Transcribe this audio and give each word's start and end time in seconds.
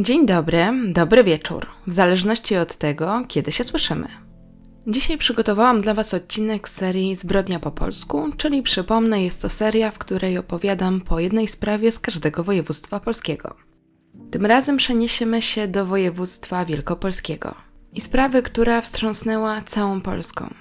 Dzień 0.00 0.26
dobry, 0.26 0.66
dobry 0.92 1.24
wieczór, 1.24 1.66
w 1.86 1.92
zależności 1.92 2.56
od 2.56 2.76
tego, 2.76 3.22
kiedy 3.28 3.52
się 3.52 3.64
słyszymy. 3.64 4.08
Dzisiaj 4.86 5.18
przygotowałam 5.18 5.80
dla 5.80 5.94
Was 5.94 6.14
odcinek 6.14 6.68
serii 6.68 7.16
Zbrodnia 7.16 7.60
po 7.60 7.70
polsku, 7.70 8.30
czyli 8.36 8.62
przypomnę, 8.62 9.22
jest 9.22 9.42
to 9.42 9.48
seria, 9.48 9.90
w 9.90 9.98
której 9.98 10.38
opowiadam 10.38 11.00
po 11.00 11.20
jednej 11.20 11.48
sprawie 11.48 11.92
z 11.92 11.98
każdego 11.98 12.44
województwa 12.44 13.00
polskiego. 13.00 13.56
Tym 14.30 14.46
razem 14.46 14.76
przeniesiemy 14.76 15.42
się 15.42 15.68
do 15.68 15.86
województwa 15.86 16.64
wielkopolskiego 16.64 17.54
i 17.92 18.00
sprawy, 18.00 18.42
która 18.42 18.80
wstrząsnęła 18.80 19.60
całą 19.60 20.00
Polską. 20.00 20.54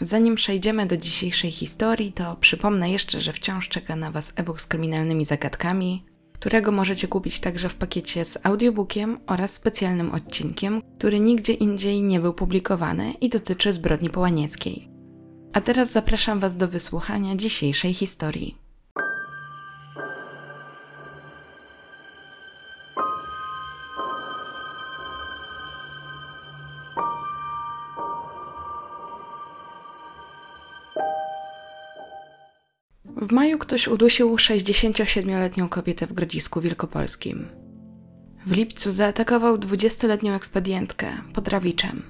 Zanim 0.00 0.34
przejdziemy 0.34 0.86
do 0.86 0.96
dzisiejszej 0.96 1.52
historii, 1.52 2.12
to 2.12 2.36
przypomnę 2.36 2.90
jeszcze, 2.90 3.20
że 3.20 3.32
wciąż 3.32 3.68
czeka 3.68 3.96
na 3.96 4.10
Was 4.10 4.32
e-book 4.36 4.60
z 4.60 4.66
kryminalnymi 4.66 5.24
zagadkami, 5.24 6.04
którego 6.42 6.72
możecie 6.72 7.08
kupić 7.08 7.40
także 7.40 7.68
w 7.68 7.74
pakiecie 7.74 8.24
z 8.24 8.38
audiobookiem 8.42 9.18
oraz 9.26 9.52
specjalnym 9.52 10.10
odcinkiem, 10.10 10.82
który 10.98 11.20
nigdzie 11.20 11.52
indziej 11.52 12.02
nie 12.02 12.20
był 12.20 12.34
publikowany 12.34 13.12
i 13.20 13.28
dotyczy 13.28 13.72
zbrodni 13.72 14.10
połanieckiej. 14.10 14.88
A 15.52 15.60
teraz 15.60 15.92
zapraszam 15.92 16.40
Was 16.40 16.56
do 16.56 16.68
wysłuchania 16.68 17.36
dzisiejszej 17.36 17.94
historii. 17.94 18.61
W 33.32 33.34
maju 33.34 33.58
ktoś 33.58 33.88
udusił 33.88 34.36
67-letnią 34.36 35.68
kobietę 35.68 36.06
w 36.06 36.12
Grodzisku 36.12 36.60
Wielkopolskim. 36.60 37.48
W 38.46 38.56
lipcu 38.56 38.92
zaatakował 38.92 39.58
20-letnią 39.58 40.32
ekspedientkę 40.32 41.06
pod 41.34 41.48
Rawiczem. 41.48 42.02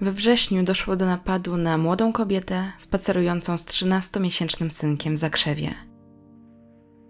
We 0.00 0.12
wrześniu 0.12 0.62
doszło 0.62 0.96
do 0.96 1.06
napadu 1.06 1.56
na 1.56 1.78
młodą 1.78 2.12
kobietę 2.12 2.72
spacerującą 2.78 3.58
z 3.58 3.64
13-miesięcznym 3.64 4.70
synkiem 4.70 5.14
w 5.14 5.18
Zakrzewie. 5.18 5.74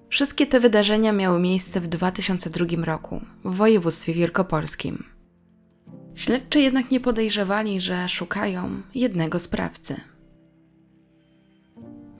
Wszystkie 0.08 0.46
te 0.46 0.60
wydarzenia 0.60 1.12
miały 1.12 1.40
miejsce 1.40 1.80
w 1.80 1.88
2002 1.88 2.84
roku 2.84 3.20
w 3.44 3.54
województwie 3.54 4.14
wielkopolskim. 4.14 5.04
Śledczy 6.14 6.60
jednak 6.60 6.90
nie 6.90 7.00
podejrzewali, 7.00 7.80
że 7.80 8.08
szukają 8.08 8.82
jednego 8.94 9.38
sprawcy. 9.38 10.11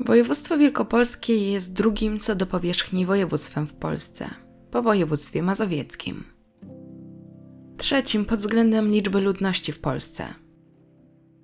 Województwo 0.05 0.58
wielkopolskie 0.58 1.53
jest 1.53 1.72
drugim 1.72 2.19
co 2.19 2.34
do 2.34 2.47
powierzchni 2.47 3.06
województwem 3.06 3.67
w 3.67 3.75
Polsce, 3.75 4.31
po 4.70 4.83
województwie 4.83 5.42
mazowieckim. 5.42 6.25
Trzecim 7.77 8.25
pod 8.25 8.39
względem 8.39 8.89
liczby 8.89 9.20
ludności 9.20 9.72
w 9.72 9.81
Polsce. 9.81 10.34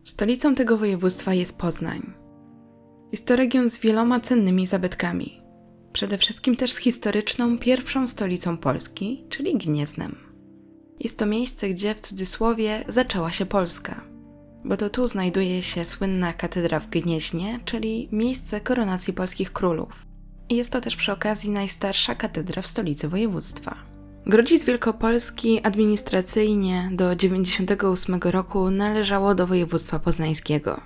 Stolicą 0.05 0.55
tego 0.55 0.77
województwa 0.77 1.35
jest 1.35 1.59
Poznań. 1.59 2.13
Jest 3.13 3.27
to 3.27 3.37
region 3.37 3.71
z 3.71 3.79
wieloma 3.79 4.21
cennymi 4.21 4.67
zabytkami. 4.67 5.43
Przede 5.93 6.19
wszystkim 6.19 6.57
też 6.57 6.73
z 6.73 6.77
historyczną 6.77 7.59
pierwszą 7.59 8.07
stolicą 8.07 8.57
Polski, 8.57 9.25
czyli 9.29 9.59
Gnieznem. 9.59 10.17
Jest 11.01 11.19
to 11.19 11.27
miejsce, 11.27 11.69
gdzie 11.69 11.95
w 11.95 12.01
cudzysłowie 12.01 12.85
zaczęła 12.89 13.33
się 13.33 13.47
Polska– 13.47 14.01
bo 14.69 14.77
to 14.77 14.91
tu 14.91 15.07
znajduje 15.07 15.63
się 15.63 15.85
słynna 15.85 16.33
katedra 16.33 16.81
w 16.81 16.89
Gnieźnie, 16.89 17.61
czyli 17.65 18.09
miejsce 18.13 18.61
koronacji 18.61 19.13
polskich 19.13 19.53
królów. 19.53 20.07
Jest 20.51 20.73
to 20.73 20.81
też 20.81 20.97
przy 20.97 21.13
okazji 21.13 21.51
najstarsza 21.51 22.15
katedra 22.15 22.63
w 22.63 22.67
stolicy 22.67 23.09
województwa. 23.09 23.75
Grodzic 24.27 24.65
Wielkopolski 24.65 25.61
administracyjnie 25.63 26.91
do 26.93 27.17
98 27.17 28.21
roku 28.23 28.71
należało 28.71 29.35
do 29.35 29.47
województwa 29.47 29.99
poznańskiego. 29.99 30.81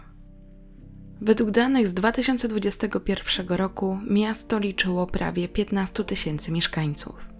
Według 1.20 1.50
danych 1.50 1.88
z 1.88 1.94
2021 1.94 3.48
roku 3.48 3.98
miasto 4.10 4.58
liczyło 4.58 5.06
prawie 5.06 5.48
15 5.48 6.04
tysięcy 6.04 6.52
mieszkańców. 6.52 7.34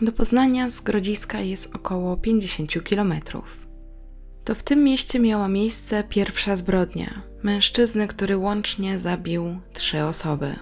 Do 0.00 0.12
Poznania 0.12 0.70
z 0.70 0.80
Grodziska 0.80 1.40
jest 1.40 1.74
około 1.74 2.16
50 2.16 2.84
kilometrów 2.84 3.67
to 4.48 4.54
w 4.54 4.62
tym 4.62 4.84
mieście 4.84 5.20
miała 5.20 5.48
miejsce 5.48 6.04
pierwsza 6.04 6.56
zbrodnia 6.56 7.22
mężczyzny, 7.42 8.08
który 8.08 8.36
łącznie 8.36 8.98
zabił 8.98 9.60
trzy 9.72 10.04
osoby. 10.04 10.56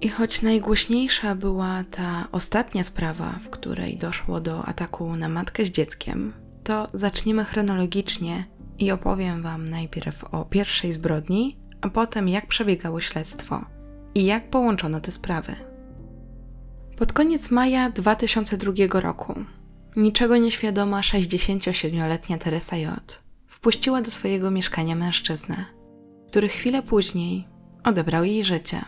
I 0.00 0.08
choć 0.08 0.42
najgłośniejsza 0.42 1.34
była 1.34 1.84
ta 1.90 2.28
ostatnia 2.32 2.84
sprawa, 2.84 3.38
w 3.42 3.50
której 3.50 3.96
doszło 3.96 4.40
do 4.40 4.64
ataku 4.64 5.16
na 5.16 5.28
matkę 5.28 5.64
z 5.64 5.70
dzieckiem, 5.70 6.32
to 6.64 6.88
zaczniemy 6.94 7.44
chronologicznie 7.44 8.44
i 8.78 8.90
opowiem 8.90 9.42
Wam 9.42 9.70
najpierw 9.70 10.24
o 10.24 10.44
pierwszej 10.44 10.92
zbrodni, 10.92 11.58
a 11.80 11.90
potem 11.90 12.28
jak 12.28 12.46
przebiegało 12.46 13.00
śledztwo 13.00 13.64
i 14.14 14.24
jak 14.24 14.50
połączono 14.50 15.00
te 15.00 15.10
sprawy. 15.10 15.56
Pod 16.96 17.12
koniec 17.12 17.50
maja 17.50 17.90
2002 17.90 19.00
roku 19.00 19.34
Niczego 19.96 20.36
nieświadoma 20.36 21.00
67-letnia 21.00 22.38
Teresa 22.38 22.76
J. 22.76 23.22
wpuściła 23.46 24.02
do 24.02 24.10
swojego 24.10 24.50
mieszkania 24.50 24.94
mężczyznę, 24.94 25.64
który 26.28 26.48
chwilę 26.48 26.82
później 26.82 27.48
odebrał 27.84 28.24
jej 28.24 28.44
życie. 28.44 28.84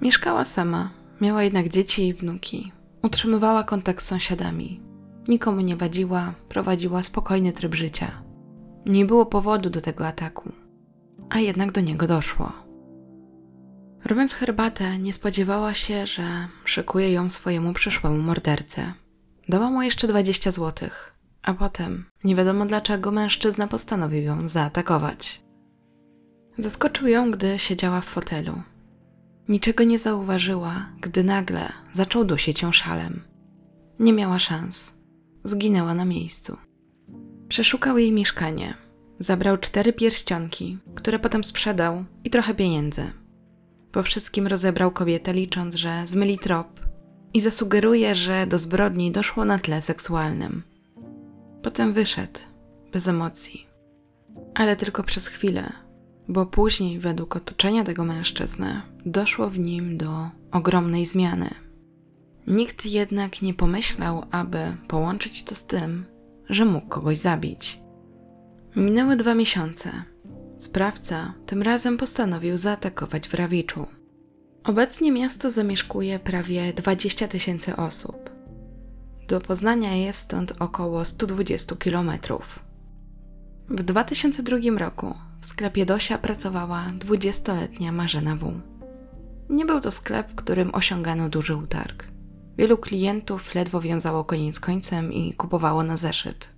Mieszkała 0.00 0.44
sama, 0.44 0.90
miała 1.20 1.42
jednak 1.42 1.68
dzieci 1.68 2.06
i 2.06 2.14
wnuki. 2.14 2.72
Utrzymywała 3.02 3.64
kontakt 3.64 4.04
z 4.04 4.06
sąsiadami. 4.06 4.80
Nikomu 5.28 5.60
nie 5.60 5.76
wadziła, 5.76 6.34
prowadziła 6.48 7.02
spokojny 7.02 7.52
tryb 7.52 7.74
życia. 7.74 8.22
Nie 8.86 9.06
było 9.06 9.26
powodu 9.26 9.70
do 9.70 9.80
tego 9.80 10.06
ataku, 10.06 10.52
a 11.30 11.38
jednak 11.38 11.72
do 11.72 11.80
niego 11.80 12.06
doszło. 12.06 12.52
Robiąc 14.04 14.32
herbatę, 14.32 14.98
nie 14.98 15.12
spodziewała 15.12 15.74
się, 15.74 16.06
że 16.06 16.48
szykuje 16.64 17.12
ją 17.12 17.30
swojemu 17.30 17.72
przyszłemu 17.72 18.18
mordercy. 18.18 18.92
Dała 19.52 19.70
mu 19.70 19.82
jeszcze 19.82 20.08
20 20.08 20.50
złotych, 20.50 21.14
a 21.42 21.54
potem 21.54 22.04
nie 22.24 22.34
wiadomo 22.34 22.66
dlaczego 22.66 23.10
mężczyzna 23.10 23.66
postanowił 23.66 24.22
ją 24.22 24.48
zaatakować. 24.48 25.42
Zaskoczył 26.58 27.08
ją, 27.08 27.30
gdy 27.30 27.58
siedziała 27.58 28.00
w 28.00 28.04
fotelu. 28.04 28.62
Niczego 29.48 29.84
nie 29.84 29.98
zauważyła, 29.98 30.86
gdy 31.00 31.24
nagle 31.24 31.72
zaczął 31.92 32.24
dusić 32.24 32.62
ją 32.62 32.72
szalem. 32.72 33.20
Nie 33.98 34.12
miała 34.12 34.38
szans. 34.38 34.94
Zginęła 35.44 35.94
na 35.94 36.04
miejscu. 36.04 36.56
Przeszukał 37.48 37.98
jej 37.98 38.12
mieszkanie. 38.12 38.74
Zabrał 39.18 39.56
cztery 39.56 39.92
pierścionki, 39.92 40.78
które 40.94 41.18
potem 41.18 41.44
sprzedał 41.44 42.04
i 42.24 42.30
trochę 42.30 42.54
pieniędzy. 42.54 43.10
Po 43.92 44.02
wszystkim 44.02 44.46
rozebrał 44.46 44.90
kobietę, 44.90 45.32
licząc, 45.32 45.74
że 45.74 46.02
zmyli 46.06 46.38
trop 46.38 46.81
i 47.34 47.40
zasugeruje, 47.40 48.14
że 48.14 48.46
do 48.46 48.58
zbrodni 48.58 49.10
doszło 49.10 49.44
na 49.44 49.58
tle 49.58 49.82
seksualnym. 49.82 50.62
Potem 51.62 51.92
wyszedł, 51.92 52.40
bez 52.92 53.08
emocji. 53.08 53.66
Ale 54.54 54.76
tylko 54.76 55.02
przez 55.02 55.26
chwilę, 55.26 55.72
bo 56.28 56.46
później, 56.46 56.98
według 56.98 57.36
otoczenia 57.36 57.84
tego 57.84 58.04
mężczyzny, 58.04 58.82
doszło 59.06 59.50
w 59.50 59.58
nim 59.58 59.96
do 59.96 60.28
ogromnej 60.52 61.06
zmiany. 61.06 61.50
Nikt 62.46 62.86
jednak 62.86 63.42
nie 63.42 63.54
pomyślał, 63.54 64.24
aby 64.30 64.76
połączyć 64.88 65.44
to 65.44 65.54
z 65.54 65.66
tym, 65.66 66.04
że 66.48 66.64
mógł 66.64 66.88
kogoś 66.88 67.18
zabić. 67.18 67.80
Minęły 68.76 69.16
dwa 69.16 69.34
miesiące. 69.34 69.92
Sprawca 70.58 71.34
tym 71.46 71.62
razem 71.62 71.96
postanowił 71.96 72.56
zaatakować 72.56 73.28
w 73.28 73.34
Rawiczu. 73.34 73.86
Obecnie 74.64 75.12
miasto 75.12 75.50
zamieszkuje 75.50 76.18
prawie 76.18 76.72
20 76.72 77.28
tysięcy 77.28 77.76
osób. 77.76 78.30
Do 79.28 79.40
Poznania 79.40 79.94
jest 79.94 80.18
stąd 80.18 80.52
około 80.58 81.04
120 81.04 81.76
kilometrów. 81.76 82.58
W 83.68 83.82
2002 83.82 84.78
roku 84.78 85.14
w 85.40 85.46
sklepie 85.46 85.86
Dosia 85.86 86.18
pracowała 86.18 86.86
20-letnia 86.98 87.92
Marzena 87.92 88.36
W. 88.36 88.60
Nie 89.48 89.66
był 89.66 89.80
to 89.80 89.90
sklep, 89.90 90.28
w 90.28 90.34
którym 90.34 90.74
osiągano 90.74 91.28
duży 91.28 91.56
utarg. 91.56 92.06
Wielu 92.58 92.78
klientów 92.78 93.54
ledwo 93.54 93.80
wiązało 93.80 94.24
koniec 94.24 94.60
końcem 94.60 95.12
i 95.12 95.32
kupowało 95.32 95.82
na 95.82 95.96
zeszyt. 95.96 96.54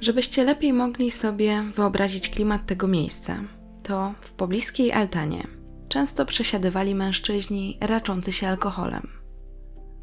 Żebyście 0.00 0.44
lepiej 0.44 0.72
mogli 0.72 1.10
sobie 1.10 1.62
wyobrazić 1.74 2.30
klimat 2.30 2.66
tego 2.66 2.88
miejsca, 2.88 3.36
to 3.82 4.14
w 4.20 4.32
pobliskiej 4.32 4.92
altanie 4.92 5.55
często 5.96 6.26
przesiadywali 6.26 6.94
mężczyźni 6.94 7.78
raczący 7.80 8.32
się 8.32 8.48
alkoholem. 8.48 9.08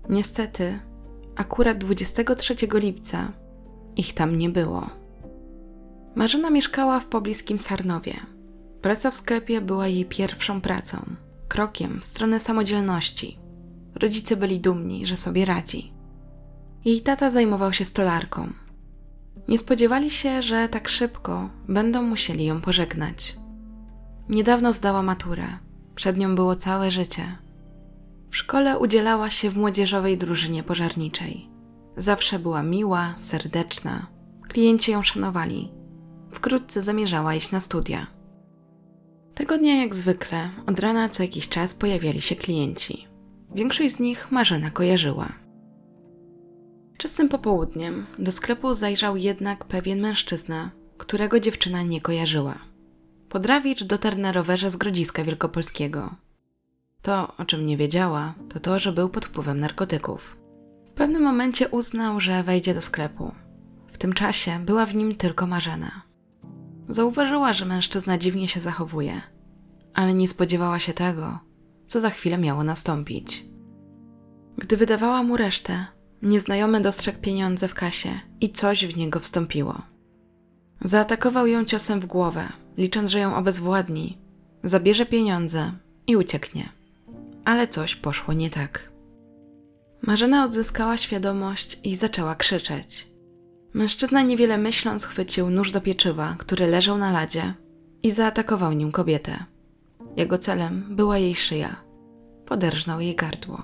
Niestety, 0.09 0.79
akurat 1.35 1.77
23 1.77 2.55
lipca 2.73 3.33
ich 3.95 4.13
tam 4.13 4.37
nie 4.37 4.49
było. 4.49 4.89
Marzena 6.15 6.49
mieszkała 6.49 6.99
w 6.99 7.05
pobliskim 7.05 7.59
Sarnowie. 7.59 8.13
Praca 8.81 9.11
w 9.11 9.15
sklepie 9.15 9.61
była 9.61 9.87
jej 9.87 10.05
pierwszą 10.05 10.61
pracą, 10.61 10.97
krokiem 11.47 11.99
w 12.01 12.05
stronę 12.05 12.39
samodzielności. 12.39 13.39
Rodzice 13.95 14.35
byli 14.35 14.59
dumni, 14.59 15.05
że 15.05 15.17
sobie 15.17 15.45
radzi. 15.45 15.93
Jej 16.85 17.01
tata 17.01 17.29
zajmował 17.29 17.73
się 17.73 17.85
stolarką. 17.85 18.49
Nie 19.47 19.57
spodziewali 19.57 20.09
się, 20.09 20.41
że 20.41 20.69
tak 20.69 20.89
szybko 20.89 21.49
będą 21.67 22.01
musieli 22.01 22.45
ją 22.45 22.61
pożegnać. 22.61 23.35
Niedawno 24.29 24.73
zdała 24.73 25.01
maturę, 25.03 25.47
przed 25.95 26.17
nią 26.17 26.35
było 26.35 26.55
całe 26.55 26.91
życie. 26.91 27.37
W 28.29 28.37
szkole 28.37 28.79
udzielała 28.79 29.29
się 29.29 29.49
w 29.49 29.57
młodzieżowej 29.57 30.17
drużynie 30.17 30.63
pożarniczej. 30.63 31.49
Zawsze 31.97 32.39
była 32.39 32.63
miła, 32.63 33.13
serdeczna. 33.17 34.07
Klienci 34.47 34.91
ją 34.91 35.03
szanowali. 35.03 35.71
Wkrótce 36.31 36.81
zamierzała 36.81 37.35
iść 37.35 37.51
na 37.51 37.59
studia. 37.59 38.07
Tego 39.33 39.57
dnia, 39.57 39.75
jak 39.75 39.95
zwykle, 39.95 40.49
od 40.67 40.79
rana 40.79 41.09
co 41.09 41.23
jakiś 41.23 41.49
czas 41.49 41.73
pojawiali 41.73 42.21
się 42.21 42.35
klienci. 42.35 43.07
Większość 43.55 43.95
z 43.95 43.99
nich 43.99 44.31
Marzena 44.31 44.71
kojarzyła. 44.71 45.29
Czasem 46.97 47.29
popołudniem 47.29 48.05
do 48.19 48.31
sklepu 48.31 48.73
zajrzał 48.73 49.17
jednak 49.17 49.65
pewien 49.65 50.01
mężczyzna, 50.01 50.71
którego 50.97 51.39
dziewczyna 51.39 51.83
nie 51.83 52.01
kojarzyła. 52.01 52.72
Podrawicz 53.33 53.83
dotarł 53.83 54.17
na 54.17 54.31
rowerze 54.31 54.69
z 54.69 54.75
Grodziska 54.75 55.23
Wielkopolskiego. 55.23 56.15
To, 57.01 57.37
o 57.37 57.45
czym 57.45 57.65
nie 57.65 57.77
wiedziała, 57.77 58.33
to 58.49 58.59
to, 58.59 58.79
że 58.79 58.91
był 58.91 59.09
pod 59.09 59.25
wpływem 59.25 59.59
narkotyków. 59.59 60.37
W 60.85 60.93
pewnym 60.93 61.21
momencie 61.21 61.69
uznał, 61.69 62.19
że 62.19 62.43
wejdzie 62.43 62.73
do 62.73 62.81
sklepu. 62.81 63.31
W 63.91 63.97
tym 63.97 64.13
czasie 64.13 64.59
była 64.65 64.85
w 64.85 64.95
nim 64.95 65.15
tylko 65.15 65.47
Marzena. 65.47 66.01
Zauważyła, 66.89 67.53
że 67.53 67.65
mężczyzna 67.65 68.17
dziwnie 68.17 68.47
się 68.47 68.59
zachowuje, 68.59 69.21
ale 69.93 70.13
nie 70.13 70.27
spodziewała 70.27 70.79
się 70.79 70.93
tego, 70.93 71.39
co 71.87 71.99
za 71.99 72.09
chwilę 72.09 72.37
miało 72.37 72.63
nastąpić. 72.63 73.45
Gdy 74.57 74.77
wydawała 74.77 75.23
mu 75.23 75.37
resztę, 75.37 75.85
nieznajomy 76.21 76.81
dostrzegł 76.81 77.19
pieniądze 77.19 77.67
w 77.67 77.73
kasie 77.73 78.19
i 78.41 78.49
coś 78.49 78.85
w 78.85 78.97
niego 78.97 79.19
wstąpiło. 79.19 79.92
Zaatakował 80.83 81.47
ją 81.47 81.65
ciosem 81.65 81.99
w 81.99 82.05
głowę, 82.05 82.49
licząc, 82.77 83.11
że 83.11 83.19
ją 83.19 83.35
obezwładni, 83.35 84.17
zabierze 84.63 85.05
pieniądze 85.05 85.71
i 86.07 86.15
ucieknie. 86.15 86.69
Ale 87.45 87.67
coś 87.67 87.95
poszło 87.95 88.33
nie 88.33 88.49
tak. 88.49 88.91
Marzena 90.01 90.45
odzyskała 90.45 90.97
świadomość 90.97 91.79
i 91.83 91.95
zaczęła 91.95 92.35
krzyczeć. 92.35 93.07
Mężczyzna 93.73 94.21
niewiele 94.21 94.57
myśląc 94.57 95.05
chwycił 95.05 95.49
nóż 95.49 95.71
do 95.71 95.81
pieczywa, 95.81 96.35
który 96.39 96.67
leżał 96.67 96.97
na 96.97 97.11
ladzie 97.11 97.53
i 98.03 98.11
zaatakował 98.11 98.73
nim 98.73 98.91
kobietę. 98.91 99.45
Jego 100.15 100.37
celem 100.37 100.95
była 100.95 101.17
jej 101.17 101.35
szyja. 101.35 101.75
Poderżnął 102.45 102.99
jej 102.99 103.15
gardło. 103.15 103.63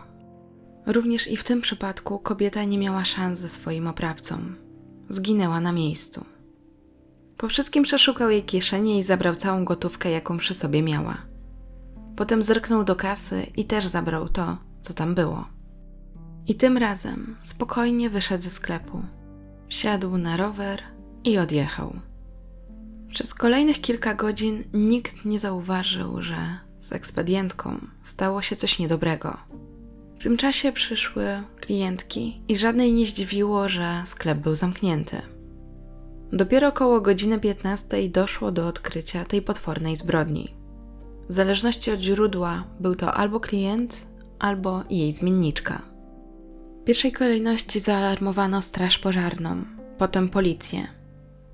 Również 0.85 1.27
i 1.27 1.37
w 1.37 1.43
tym 1.43 1.61
przypadku 1.61 2.19
kobieta 2.19 2.63
nie 2.63 2.77
miała 2.77 3.03
szans 3.03 3.39
ze 3.39 3.49
swoim 3.49 3.87
oprawcą. 3.87 4.37
Zginęła 5.09 5.59
na 5.61 5.71
miejscu. 5.71 6.25
Po 7.39 7.47
wszystkim 7.47 7.83
przeszukał 7.83 8.29
jej 8.29 8.43
kieszenie 8.43 8.99
i 8.99 9.03
zabrał 9.03 9.35
całą 9.35 9.65
gotówkę, 9.65 10.11
jaką 10.11 10.37
przy 10.37 10.53
sobie 10.53 10.81
miała. 10.81 11.17
Potem 12.15 12.43
zerknął 12.43 12.83
do 12.83 12.95
kasy 12.95 13.45
i 13.57 13.65
też 13.65 13.87
zabrał 13.87 14.29
to, 14.29 14.57
co 14.81 14.93
tam 14.93 15.15
było. 15.15 15.47
I 16.47 16.55
tym 16.55 16.77
razem 16.77 17.35
spokojnie 17.43 18.09
wyszedł 18.09 18.43
ze 18.43 18.49
sklepu. 18.49 19.01
Wsiadł 19.69 20.17
na 20.17 20.37
rower 20.37 20.81
i 21.23 21.37
odjechał. 21.37 21.99
Przez 23.09 23.33
kolejnych 23.33 23.81
kilka 23.81 24.13
godzin 24.13 24.63
nikt 24.73 25.25
nie 25.25 25.39
zauważył, 25.39 26.21
że 26.21 26.37
z 26.79 26.93
ekspedientką 26.93 27.87
stało 28.03 28.41
się 28.41 28.55
coś 28.55 28.79
niedobrego. 28.79 29.37
W 30.19 30.23
tym 30.23 30.37
czasie 30.37 30.71
przyszły 30.71 31.43
klientki 31.61 32.41
i 32.47 32.57
żadnej 32.57 32.93
nie 32.93 33.05
zdziwiło, 33.05 33.69
że 33.69 34.01
sklep 34.05 34.37
był 34.37 34.55
zamknięty. 34.55 35.38
Dopiero 36.33 36.67
około 36.67 37.01
godziny 37.01 37.39
15 37.39 38.09
doszło 38.09 38.51
do 38.51 38.67
odkrycia 38.67 39.25
tej 39.25 39.41
potwornej 39.41 39.95
zbrodni. 39.95 40.55
W 41.29 41.33
zależności 41.33 41.91
od 41.91 41.99
źródła 41.99 42.63
był 42.79 42.95
to 42.95 43.13
albo 43.13 43.39
klient, 43.39 44.07
albo 44.39 44.83
jej 44.89 45.11
zmienniczka. 45.11 45.81
W 46.81 46.85
pierwszej 46.85 47.11
kolejności 47.11 47.79
zaalarmowano 47.79 48.61
straż 48.61 48.99
pożarną, 48.99 49.63
potem 49.97 50.29
policję. 50.29 50.87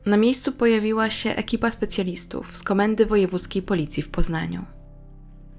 Na 0.05 0.17
miejscu 0.17 0.51
pojawiła 0.51 1.09
się 1.09 1.29
ekipa 1.29 1.71
specjalistów 1.71 2.57
z 2.57 2.63
Komendy 2.63 3.05
Wojewódzkiej 3.05 3.61
Policji 3.61 4.03
w 4.03 4.09
Poznaniu. 4.09 4.65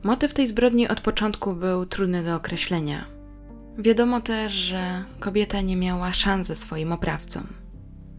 Motyw 0.03 0.35
tej 0.35 0.49
zbrodni 0.49 0.89
od 0.89 1.01
początku 1.01 1.55
był 1.55 1.87
trudny 1.87 2.25
do 2.25 2.37
określenia. 2.37 3.05
Wiadomo 3.79 4.21
też, 4.21 4.53
że 4.53 5.05
kobieta 5.21 5.61
nie 5.61 5.77
miała 5.77 6.13
szans 6.13 6.47
ze 6.47 6.57
swoim 6.57 6.93
oprawcą. 6.93 7.41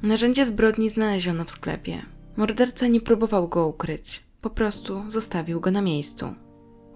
Narzędzie 0.07 0.45
zbrodni 0.45 0.89
znaleziono 0.89 1.45
w 1.45 1.51
sklepie. 1.51 2.01
Morderca 2.37 2.87
nie 2.87 3.01
próbował 3.01 3.47
go 3.47 3.67
ukryć, 3.67 4.23
po 4.41 4.49
prostu 4.49 5.03
zostawił 5.07 5.59
go 5.59 5.71
na 5.71 5.81
miejscu. 5.81 6.33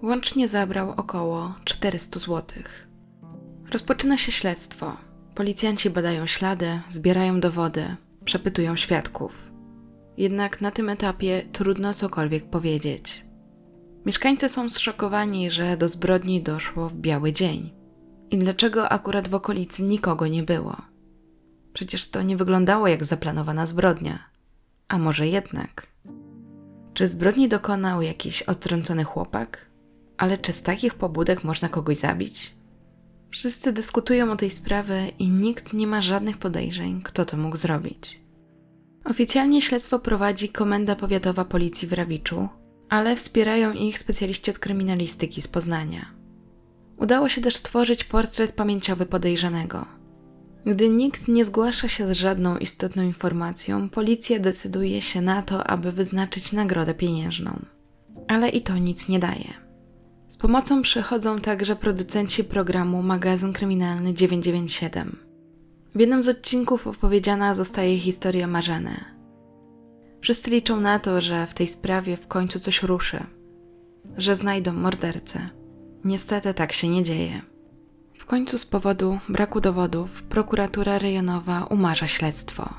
Łącznie 0.02 0.48
zabrał 0.48 0.90
około 0.90 1.54
400 1.64 2.18
zł. 2.18 2.42
Rozpoczyna 3.72 4.16
się 4.16 4.32
śledztwo. 4.32 4.96
Policjanci 5.34 5.90
badają 5.90 6.26
ślady, 6.26 6.80
zbierają 6.88 7.40
dowody, 7.40 7.96
przepytują 8.24 8.76
świadków. 8.76 9.50
Jednak 10.16 10.60
na 10.60 10.70
tym 10.70 10.88
etapie 10.88 11.42
trudno 11.52 11.94
cokolwiek 11.94 12.50
powiedzieć. 12.50 13.24
Mieszkańcy 14.06 14.48
są 14.48 14.70
zszokowani, 14.70 15.50
że 15.50 15.76
do 15.76 15.88
zbrodni 15.88 16.42
doszło 16.42 16.88
w 16.88 16.96
biały 16.96 17.32
dzień. 17.32 17.72
I 18.30 18.38
dlaczego 18.38 18.88
akurat 18.88 19.28
w 19.28 19.34
okolicy 19.34 19.82
nikogo 19.82 20.26
nie 20.26 20.42
było? 20.42 20.91
Przecież 21.72 22.10
to 22.10 22.22
nie 22.22 22.36
wyglądało 22.36 22.88
jak 22.88 23.04
zaplanowana 23.04 23.66
zbrodnia. 23.66 24.18
A 24.88 24.98
może 24.98 25.28
jednak? 25.28 25.86
Czy 26.94 27.08
zbrodni 27.08 27.48
dokonał 27.48 28.02
jakiś 28.02 28.42
odtrącony 28.42 29.04
chłopak? 29.04 29.66
Ale 30.18 30.38
czy 30.38 30.52
z 30.52 30.62
takich 30.62 30.94
pobudek 30.94 31.44
można 31.44 31.68
kogoś 31.68 31.98
zabić? 31.98 32.54
Wszyscy 33.30 33.72
dyskutują 33.72 34.32
o 34.32 34.36
tej 34.36 34.50
sprawie 34.50 35.08
i 35.18 35.28
nikt 35.28 35.72
nie 35.72 35.86
ma 35.86 36.02
żadnych 36.02 36.38
podejrzeń, 36.38 37.02
kto 37.02 37.24
to 37.24 37.36
mógł 37.36 37.56
zrobić. 37.56 38.20
Oficjalnie 39.04 39.62
śledztwo 39.62 39.98
prowadzi 39.98 40.48
Komenda 40.48 40.96
Powiatowa 40.96 41.44
Policji 41.44 41.88
w 41.88 41.92
Rawiczu, 41.92 42.48
ale 42.88 43.16
wspierają 43.16 43.72
ich 43.72 43.98
specjaliści 43.98 44.50
od 44.50 44.58
kryminalistyki 44.58 45.42
z 45.42 45.48
Poznania. 45.48 46.06
Udało 46.96 47.28
się 47.28 47.40
też 47.40 47.56
stworzyć 47.56 48.04
portret 48.04 48.52
pamięciowy 48.52 49.06
podejrzanego. 49.06 50.01
Gdy 50.66 50.88
nikt 50.88 51.28
nie 51.28 51.44
zgłasza 51.44 51.88
się 51.88 52.06
z 52.06 52.12
żadną 52.12 52.58
istotną 52.58 53.02
informacją, 53.02 53.88
policja 53.88 54.38
decyduje 54.38 55.00
się 55.00 55.20
na 55.20 55.42
to, 55.42 55.66
aby 55.66 55.92
wyznaczyć 55.92 56.52
nagrodę 56.52 56.94
pieniężną. 56.94 57.62
Ale 58.28 58.48
i 58.48 58.60
to 58.60 58.78
nic 58.78 59.08
nie 59.08 59.18
daje. 59.18 59.54
Z 60.28 60.36
pomocą 60.36 60.82
przychodzą 60.82 61.38
także 61.38 61.76
producenci 61.76 62.44
programu 62.44 63.02
Magazyn 63.02 63.52
Kryminalny 63.52 64.14
997. 64.14 65.16
W 65.94 66.00
jednym 66.00 66.22
z 66.22 66.28
odcinków 66.28 66.86
opowiedziana 66.86 67.54
zostaje 67.54 67.98
historia 67.98 68.46
Marzeny, 68.46 69.12
Wszyscy 70.22 70.50
liczą 70.50 70.80
na 70.80 70.98
to, 70.98 71.20
że 71.20 71.46
w 71.46 71.54
tej 71.54 71.68
sprawie 71.68 72.16
w 72.16 72.26
końcu 72.26 72.60
coś 72.60 72.82
ruszy, 72.82 73.24
że 74.16 74.36
znajdą 74.36 74.72
mordercę. 74.72 75.48
Niestety 76.04 76.54
tak 76.54 76.72
się 76.72 76.88
nie 76.88 77.02
dzieje. 77.02 77.42
W 78.22 78.26
końcu 78.26 78.58
z 78.58 78.64
powodu 78.64 79.18
braku 79.28 79.60
dowodów 79.60 80.22
prokuratura 80.22 80.98
rejonowa 80.98 81.64
umarza 81.64 82.06
śledztwo. 82.06 82.74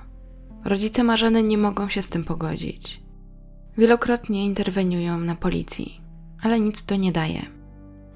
Rodzice 0.65 1.03
Marzeny 1.03 1.43
nie 1.43 1.57
mogą 1.57 1.89
się 1.89 2.01
z 2.01 2.09
tym 2.09 2.23
pogodzić. 2.23 3.01
Wielokrotnie 3.77 4.45
interweniują 4.45 5.19
na 5.19 5.35
policji, 5.35 6.01
ale 6.41 6.59
nic 6.59 6.85
to 6.85 6.95
nie 6.95 7.11
daje. 7.11 7.45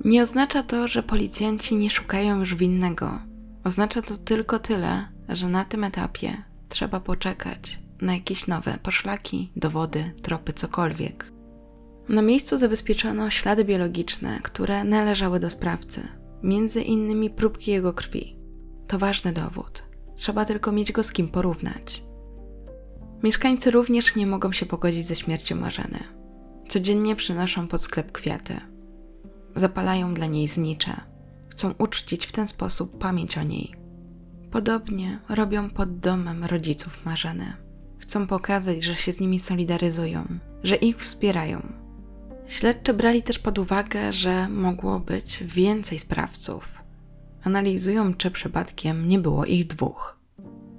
Nie 0.06 0.22
oznacza 0.22 0.64
to, 0.64 0.88
że 0.88 1.04
policjanci 1.04 1.76
nie 1.76 1.90
szukają 1.90 2.40
już 2.40 2.56
winnego. 2.56 3.20
Oznacza 3.64 4.02
to 4.02 4.18
tylko 4.18 4.60
tyle, 4.60 5.08
że 5.30 5.50
na 5.50 5.66
tym 5.66 5.84
etapie 5.84 6.44
trzeba 6.70 7.00
poczekać 7.00 7.80
na 8.02 8.14
jakieś 8.14 8.48
nowe 8.48 8.78
poszlaki, 8.84 9.52
dowody, 9.56 10.12
tropy, 10.22 10.54
cokolwiek. 10.54 11.32
Na 12.10 12.22
miejscu 12.22 12.58
zabezpieczono 12.58 13.30
ślady 13.30 13.66
biologiczne, 13.66 14.40
które 14.44 14.84
należały 14.84 15.40
do 15.40 15.50
sprawcy, 15.50 16.08
między 16.44 16.82
innymi 16.82 17.30
próbki 17.30 17.72
jego 17.72 17.94
krwi. 17.94 18.38
To 18.88 19.00
ważny 19.00 19.34
dowód. 19.34 19.84
Trzeba 20.16 20.46
tylko 20.46 20.72
mieć 20.72 20.92
go 20.92 21.04
z 21.04 21.12
kim 21.12 21.30
porównać. 21.30 22.04
Mieszkańcy 23.24 23.72
również 23.72 24.16
nie 24.16 24.28
mogą 24.28 24.52
się 24.52 24.66
pogodzić 24.66 25.06
ze 25.06 25.16
śmiercią 25.16 25.56
Marzeny. 25.56 26.00
Codziennie 26.68 27.16
przynoszą 27.16 27.68
pod 27.68 27.82
sklep 27.82 28.12
kwiaty. 28.12 28.56
Zapalają 29.56 30.14
dla 30.14 30.26
niej 30.26 30.48
znicze. 30.48 31.02
Chcą 31.50 31.74
uczcić 31.78 32.26
w 32.26 32.32
ten 32.32 32.48
sposób 32.48 32.98
pamięć 32.98 33.38
o 33.38 33.44
niej. 33.44 33.74
Podobnie 34.52 35.20
robią 35.30 35.70
pod 35.70 36.00
domem 36.00 36.44
rodziców 36.46 37.06
Marzeny. 37.06 37.54
Chcą 38.00 38.28
pokazać, 38.28 38.84
że 38.84 38.96
się 38.96 39.14
z 39.14 39.20
nimi 39.20 39.40
solidaryzują, 39.40 40.28
że 40.64 40.76
ich 40.76 40.98
wspierają. 40.98 41.62
Śledczy 42.48 42.94
brali 42.94 43.24
też 43.24 43.40
pod 43.40 43.60
uwagę, 43.60 44.14
że 44.14 44.50
mogło 44.50 45.00
być 45.00 45.44
więcej 45.44 46.00
sprawców. 46.00 46.78
Analizują, 47.44 48.14
czy 48.14 48.32
przypadkiem 48.32 49.08
nie 49.08 49.20
było 49.20 49.46
ich 49.46 49.68
dwóch. 49.68 50.20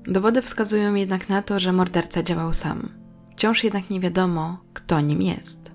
Dowody 0.05 0.43
wskazują 0.43 0.95
jednak 0.95 1.29
na 1.29 1.43
to, 1.43 1.61
że 1.61 1.73
morderca 1.73 2.23
działał 2.23 2.53
sam. 2.53 2.89
Wciąż 3.33 3.65
jednak 3.65 3.91
nie 3.91 4.01
wiadomo, 4.01 4.59
kto 4.73 5.01
nim 5.01 5.23
jest. 5.23 5.73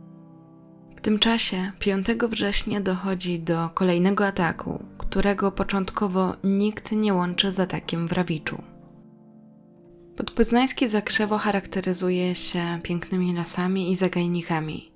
W 0.96 1.02
tym 1.02 1.20
czasie, 1.20 1.72
5 1.80 2.08
września, 2.30 2.82
dochodzi 2.82 3.40
do 3.40 3.70
kolejnego 3.74 4.28
ataku, 4.28 4.86
którego 4.98 5.52
początkowo 5.52 6.36
nikt 6.44 6.92
nie 6.92 7.14
łączy 7.14 7.52
z 7.52 7.60
atakiem 7.60 8.08
w 8.08 8.12
Rawiczu. 8.12 8.64
Podpoznańskie 10.16 10.90
Zakrzewo 10.90 11.38
charakteryzuje 11.38 12.36
się 12.36 12.80
pięknymi 12.84 13.34
lasami 13.34 13.92
i 13.92 13.96
zagajnikami. 13.96 14.93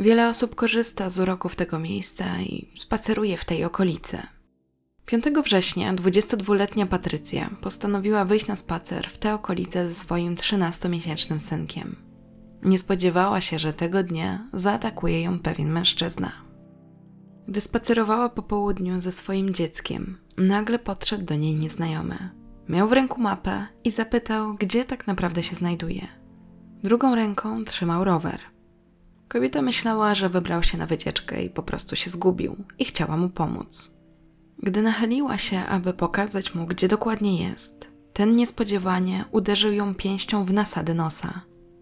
Wiele 0.00 0.28
osób 0.28 0.54
korzysta 0.54 1.08
z 1.08 1.18
uroków 1.18 1.56
tego 1.56 1.78
miejsca 1.78 2.24
i 2.40 2.68
spaceruje 2.78 3.36
w 3.36 3.44
tej 3.44 3.64
okolicy. 3.64 4.18
5 5.06 5.24
września 5.44 5.94
22-letnia 5.94 6.86
Patrycja 6.86 7.50
postanowiła 7.60 8.24
wyjść 8.24 8.46
na 8.46 8.56
spacer 8.56 9.10
w 9.10 9.18
tę 9.18 9.34
okolicę 9.34 9.88
ze 9.88 9.94
swoim 9.94 10.34
13-miesięcznym 10.34 11.38
synkiem. 11.38 11.96
Nie 12.62 12.78
spodziewała 12.78 13.40
się, 13.40 13.58
że 13.58 13.72
tego 13.72 14.02
dnia 14.02 14.48
zaatakuje 14.52 15.22
ją 15.22 15.38
pewien 15.38 15.72
mężczyzna. 15.72 16.32
Gdy 17.48 17.60
spacerowała 17.60 18.28
po 18.28 18.42
południu 18.42 19.00
ze 19.00 19.12
swoim 19.12 19.54
dzieckiem, 19.54 20.18
nagle 20.36 20.78
podszedł 20.78 21.24
do 21.24 21.36
niej 21.36 21.56
nieznajomy. 21.56 22.30
Miał 22.68 22.88
w 22.88 22.92
ręku 22.92 23.20
mapę 23.20 23.66
i 23.84 23.90
zapytał, 23.90 24.54
gdzie 24.54 24.84
tak 24.84 25.06
naprawdę 25.06 25.42
się 25.42 25.54
znajduje. 25.54 26.08
Drugą 26.82 27.14
ręką 27.14 27.64
trzymał 27.64 28.04
rower. 28.04 28.57
Kobieta 29.28 29.62
myślała, 29.62 30.14
że 30.14 30.28
wybrał 30.28 30.62
się 30.62 30.78
na 30.78 30.86
wycieczkę 30.86 31.42
i 31.42 31.50
po 31.50 31.62
prostu 31.62 31.96
się 31.96 32.10
zgubił 32.10 32.56
i 32.78 32.84
chciała 32.84 33.16
mu 33.16 33.28
pomóc. 33.28 33.98
Gdy 34.62 34.82
nachyliła 34.82 35.38
się, 35.38 35.58
aby 35.58 35.92
pokazać 35.92 36.54
mu, 36.54 36.66
gdzie 36.66 36.88
dokładnie 36.88 37.48
jest, 37.48 37.92
ten 38.12 38.36
niespodziewanie 38.36 39.24
uderzył 39.30 39.72
ją 39.72 39.94
pięścią 39.94 40.44
w 40.44 40.52
nasady 40.52 40.94
nosa. 40.94 41.40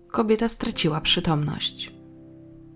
Kobieta 0.08 0.48
straciła 0.48 1.00
przytomność. 1.00 1.92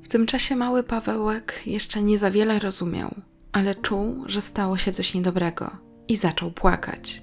W 0.02 0.08
tym 0.08 0.26
czasie 0.26 0.56
mały 0.56 0.82
Pawełek 0.82 1.62
jeszcze 1.66 2.02
nie 2.02 2.18
za 2.18 2.30
wiele 2.30 2.58
rozumiał, 2.58 3.14
ale 3.52 3.74
czuł, 3.74 4.24
że 4.26 4.42
stało 4.42 4.78
się 4.78 4.92
coś 4.92 5.14
niedobrego 5.14 5.70
i 6.08 6.16
zaczął 6.16 6.50
płakać. 6.50 7.22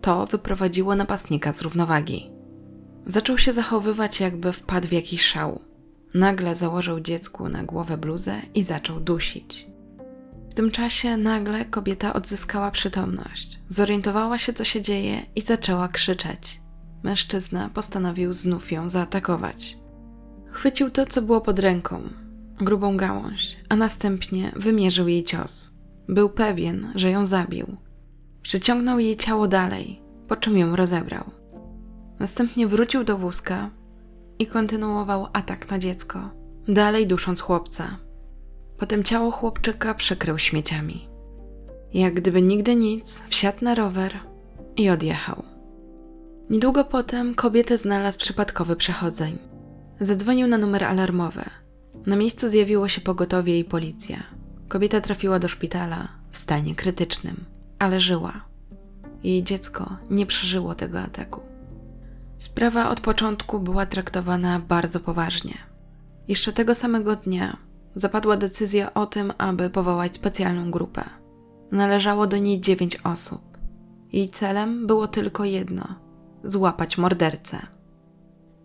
To 0.00 0.26
wyprowadziło 0.26 0.94
napastnika 0.94 1.52
z 1.52 1.62
równowagi. 1.62 2.30
Zaczął 3.06 3.38
się 3.38 3.52
zachowywać, 3.52 4.20
jakby 4.20 4.52
wpadł 4.52 4.88
w 4.88 4.92
jakiś 4.92 5.22
szał. 5.22 5.60
Nagle 6.14 6.56
założył 6.56 7.00
dziecku 7.00 7.48
na 7.48 7.64
głowę 7.64 7.96
bluzę 7.96 8.40
i 8.54 8.62
zaczął 8.62 9.00
dusić. 9.00 9.66
W 10.50 10.54
tym 10.54 10.70
czasie 10.70 11.16
nagle 11.16 11.64
kobieta 11.64 12.12
odzyskała 12.12 12.70
przytomność, 12.70 13.60
zorientowała 13.68 14.38
się, 14.38 14.52
co 14.52 14.64
się 14.64 14.82
dzieje 14.82 15.26
i 15.36 15.40
zaczęła 15.40 15.88
krzyczeć. 15.88 16.60
Mężczyzna 17.02 17.70
postanowił 17.74 18.32
znów 18.32 18.72
ją 18.72 18.88
zaatakować. 18.88 19.78
Chwycił 20.50 20.90
to, 20.90 21.06
co 21.06 21.22
było 21.22 21.40
pod 21.40 21.58
ręką 21.58 22.02
grubą 22.60 22.96
gałąź, 22.96 23.56
a 23.68 23.76
następnie 23.76 24.52
wymierzył 24.56 25.08
jej 25.08 25.24
cios. 25.24 25.70
Był 26.08 26.30
pewien, 26.30 26.92
że 26.94 27.10
ją 27.10 27.26
zabił. 27.26 27.76
Przyciągnął 28.42 28.98
jej 28.98 29.16
ciało 29.16 29.48
dalej, 29.48 30.02
po 30.28 30.36
czym 30.36 30.58
ją 30.58 30.76
rozebrał. 30.76 31.24
Następnie 32.18 32.66
wrócił 32.66 33.04
do 33.04 33.18
wózka 33.18 33.70
i 34.38 34.46
kontynuował 34.46 35.26
atak 35.32 35.70
na 35.70 35.78
dziecko, 35.78 36.30
dalej 36.68 37.06
dusząc 37.06 37.40
chłopca. 37.40 37.98
Potem 38.78 39.04
ciało 39.04 39.30
chłopczyka 39.30 39.94
przykrył 39.94 40.38
śmieciami. 40.38 41.08
Jak 41.94 42.14
gdyby 42.14 42.42
nigdy 42.42 42.74
nic, 42.74 43.22
wsiadł 43.28 43.64
na 43.64 43.74
rower 43.74 44.12
i 44.76 44.90
odjechał. 44.90 45.42
Niedługo 46.50 46.84
potem 46.84 47.34
kobietę 47.34 47.78
znalazł 47.78 48.18
przypadkowy 48.18 48.76
przechodzeń. 48.76 49.38
Zadzwonił 50.00 50.46
na 50.46 50.58
numer 50.58 50.84
alarmowy. 50.84 51.44
Na 52.06 52.16
miejscu 52.16 52.48
zjawiło 52.48 52.88
się 52.88 53.00
pogotowie 53.00 53.58
i 53.58 53.64
policja. 53.64 54.22
Kobieta 54.68 55.00
trafiła 55.00 55.38
do 55.38 55.48
szpitala 55.48 56.08
w 56.30 56.38
stanie 56.38 56.74
krytycznym, 56.74 57.44
ale 57.78 58.00
żyła. 58.00 58.44
Jej 59.24 59.42
dziecko 59.42 59.96
nie 60.10 60.26
przeżyło 60.26 60.74
tego 60.74 61.00
ataku. 61.00 61.40
Sprawa 62.38 62.90
od 62.90 63.00
początku 63.00 63.60
była 63.60 63.86
traktowana 63.86 64.58
bardzo 64.58 65.00
poważnie. 65.00 65.58
Jeszcze 66.28 66.52
tego 66.52 66.74
samego 66.74 67.16
dnia 67.16 67.56
zapadła 67.94 68.36
decyzja 68.36 68.94
o 68.94 69.06
tym, 69.06 69.32
aby 69.38 69.70
powołać 69.70 70.16
specjalną 70.16 70.70
grupę. 70.70 71.04
Należało 71.72 72.26
do 72.26 72.36
niej 72.36 72.60
dziewięć 72.60 72.96
osób. 72.96 73.58
Jej 74.12 74.28
celem 74.28 74.86
było 74.86 75.08
tylko 75.08 75.44
jedno 75.44 75.94
złapać 76.44 76.98
mordercę. 76.98 77.58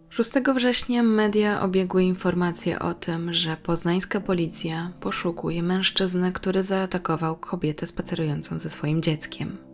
6 0.10 0.32
września 0.56 1.04
media 1.04 1.62
obiegły 1.62 2.04
informacje 2.04 2.80
o 2.80 2.94
tym, 2.94 3.34
że 3.34 3.58
poznańska 3.58 4.22
policja 4.22 4.92
poszukuje 5.00 5.64
mężczyznę, 5.64 6.32
który 6.32 6.64
zaatakował 6.64 7.36
kobietę 7.36 7.88
spacerującą 7.88 8.60
ze 8.60 8.70
swoim 8.70 9.02
dzieckiem. 9.02 9.73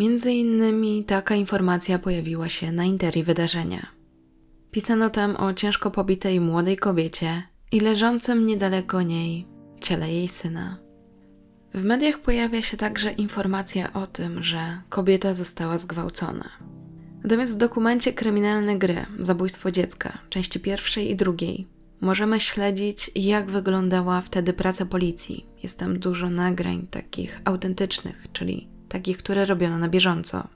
Między 0.00 0.32
innymi 0.32 1.04
taka 1.04 1.34
informacja 1.34 1.98
pojawiła 1.98 2.48
się 2.48 2.72
na 2.72 2.84
interii 2.84 3.24
wydarzenia. 3.24 3.86
Pisano 4.70 5.10
tam 5.10 5.36
o 5.36 5.54
ciężko 5.54 5.90
pobitej 5.90 6.40
młodej 6.40 6.76
kobiecie 6.76 7.42
i 7.72 7.80
leżącym 7.80 8.46
niedaleko 8.46 9.02
niej 9.02 9.46
ciele 9.80 10.12
jej 10.12 10.28
syna. 10.28 10.78
W 11.74 11.84
mediach 11.84 12.18
pojawia 12.18 12.62
się 12.62 12.76
także 12.76 13.12
informacja 13.12 13.92
o 13.92 14.06
tym, 14.06 14.42
że 14.42 14.80
kobieta 14.88 15.34
została 15.34 15.78
zgwałcona. 15.78 16.48
Natomiast 17.22 17.54
w 17.54 17.58
dokumencie 17.58 18.12
Kryminalne 18.12 18.78
Gry 18.78 19.06
Zabójstwo 19.18 19.70
dziecka, 19.70 20.18
części 20.28 20.60
pierwszej 20.60 21.10
i 21.10 21.16
drugiej, 21.16 21.66
możemy 22.00 22.40
śledzić, 22.40 23.10
jak 23.14 23.50
wyglądała 23.50 24.20
wtedy 24.20 24.52
praca 24.52 24.86
policji. 24.86 25.46
Jest 25.62 25.78
tam 25.78 25.98
dużo 25.98 26.30
nagrań 26.30 26.86
takich 26.90 27.40
autentycznych, 27.44 28.26
czyli 28.32 28.79
takich, 28.90 29.18
które 29.18 29.44
robiono 29.44 29.78
na 29.78 29.88
bieżąco. 29.88 30.48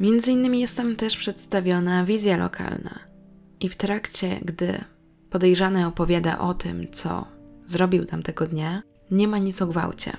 Między 0.00 0.32
innymi 0.32 0.60
jest 0.60 0.76
tam 0.76 0.96
też 0.96 1.16
przedstawiona 1.16 2.04
wizja 2.04 2.36
lokalna. 2.36 2.98
I 3.60 3.68
w 3.68 3.76
trakcie, 3.76 4.40
gdy 4.42 4.84
podejrzany 5.30 5.86
opowiada 5.86 6.38
o 6.38 6.54
tym, 6.54 6.86
co 6.92 7.26
zrobił 7.64 8.04
tamtego 8.04 8.46
dnia, 8.46 8.82
nie 9.10 9.28
ma 9.28 9.38
nic 9.38 9.62
o 9.62 9.66
gwałcie. 9.66 10.16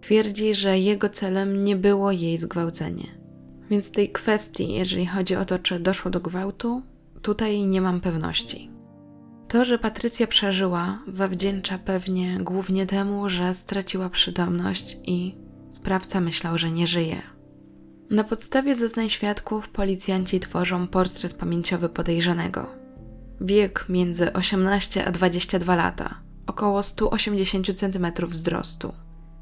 Twierdzi, 0.00 0.54
że 0.54 0.78
jego 0.78 1.08
celem 1.08 1.64
nie 1.64 1.76
było 1.76 2.12
jej 2.12 2.38
zgwałcenie. 2.38 3.06
Więc 3.70 3.90
tej 3.90 4.12
kwestii, 4.12 4.72
jeżeli 4.72 5.06
chodzi 5.06 5.36
o 5.36 5.44
to, 5.44 5.58
czy 5.58 5.80
doszło 5.80 6.10
do 6.10 6.20
gwałtu, 6.20 6.82
tutaj 7.22 7.62
nie 7.62 7.80
mam 7.80 8.00
pewności. 8.00 8.70
To, 9.48 9.64
że 9.64 9.78
Patrycja 9.78 10.26
przeżyła, 10.26 10.98
zawdzięcza 11.08 11.78
pewnie 11.78 12.38
głównie 12.40 12.86
temu, 12.86 13.28
że 13.28 13.54
straciła 13.54 14.10
przytomność 14.10 14.98
i 15.04 15.41
Sprawca 15.72 16.20
myślał, 16.20 16.58
że 16.58 16.70
nie 16.70 16.86
żyje. 16.86 17.22
Na 18.10 18.24
podstawie 18.24 18.74
zeznań 18.74 19.08
świadków 19.08 19.68
policjanci 19.68 20.40
tworzą 20.40 20.88
portret 20.88 21.34
pamięciowy 21.34 21.88
podejrzanego. 21.88 22.66
Wiek 23.40 23.84
między 23.88 24.32
18 24.32 25.04
a 25.04 25.10
22 25.10 25.76
lata, 25.76 26.14
około 26.46 26.82
180 26.82 27.66
cm 27.74 28.06
wzrostu. 28.26 28.92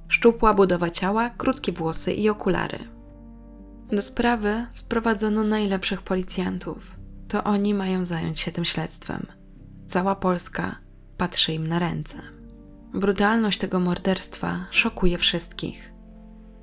Szczupła 0.08 0.54
budowa 0.54 0.90
ciała, 0.90 1.30
krótkie 1.30 1.72
włosy 1.72 2.12
i 2.12 2.28
okulary. 2.28 2.78
Do 3.92 4.02
sprawy 4.02 4.66
sprowadzono 4.70 5.44
najlepszych 5.44 6.02
policjantów. 6.02 6.96
To 7.28 7.44
oni 7.44 7.74
mają 7.74 8.04
zająć 8.04 8.40
się 8.40 8.52
tym 8.52 8.64
śledztwem. 8.64 9.26
Cała 9.88 10.14
Polska 10.14 10.76
patrzy 11.16 11.52
im 11.52 11.66
na 11.66 11.78
ręce. 11.78 12.16
Brutalność 12.94 13.58
tego 13.58 13.80
morderstwa 13.80 14.66
szokuje 14.70 15.18
wszystkich. 15.18 15.92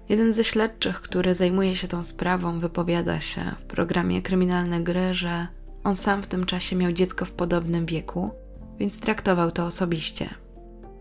Jeden 0.09 0.33
ze 0.33 0.43
śledczych, 0.43 1.01
który 1.01 1.35
zajmuje 1.35 1.75
się 1.75 1.87
tą 1.87 2.03
sprawą, 2.03 2.59
wypowiada 2.59 3.19
się 3.19 3.41
w 3.57 3.63
programie 3.63 4.21
Kryminalne 4.21 4.81
Gry, 4.81 5.13
że 5.13 5.47
on 5.83 5.95
sam 5.95 6.23
w 6.23 6.27
tym 6.27 6.45
czasie 6.45 6.75
miał 6.75 6.91
dziecko 6.91 7.25
w 7.25 7.31
podobnym 7.31 7.85
wieku, 7.85 8.29
więc 8.79 8.99
traktował 8.99 9.51
to 9.51 9.65
osobiście. 9.65 10.29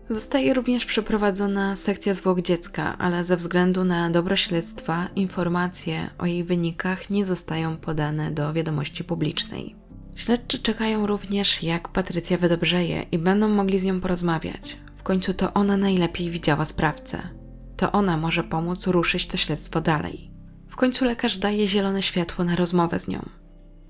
Zostaje 0.09 0.53
również 0.53 0.85
przeprowadzona 0.85 1.75
sekcja 1.75 2.13
zwłok 2.13 2.41
dziecka, 2.41 2.97
ale 2.97 3.23
ze 3.23 3.37
względu 3.37 3.83
na 3.83 4.09
dobro 4.09 4.35
śledztwa 4.35 5.07
informacje 5.15 6.09
o 6.17 6.25
jej 6.25 6.43
wynikach 6.43 7.09
nie 7.09 7.25
zostają 7.25 7.77
podane 7.77 8.31
do 8.31 8.53
wiadomości 8.53 9.03
publicznej. 9.03 9.75
Śledczy 10.15 10.59
czekają 10.59 11.07
również, 11.07 11.63
jak 11.63 11.89
Patrycja 11.89 12.37
wydobrzeje 12.37 13.05
i 13.11 13.17
będą 13.17 13.47
mogli 13.47 13.79
z 13.79 13.83
nią 13.83 14.01
porozmawiać. 14.01 14.77
W 14.97 15.03
końcu 15.03 15.33
to 15.33 15.53
ona 15.53 15.77
najlepiej 15.77 16.29
widziała 16.29 16.65
sprawcę 16.65 17.37
to 17.77 17.91
ona 17.91 18.17
może 18.17 18.43
pomóc 18.43 18.87
ruszyć 18.87 19.27
to 19.27 19.37
śledztwo 19.37 19.81
dalej. 19.81 20.31
W 20.69 20.75
końcu 20.75 21.05
lekarz 21.05 21.37
daje 21.37 21.67
zielone 21.67 22.01
światło 22.01 22.45
na 22.45 22.55
rozmowę 22.55 22.99
z 22.99 23.07
nią. 23.07 23.29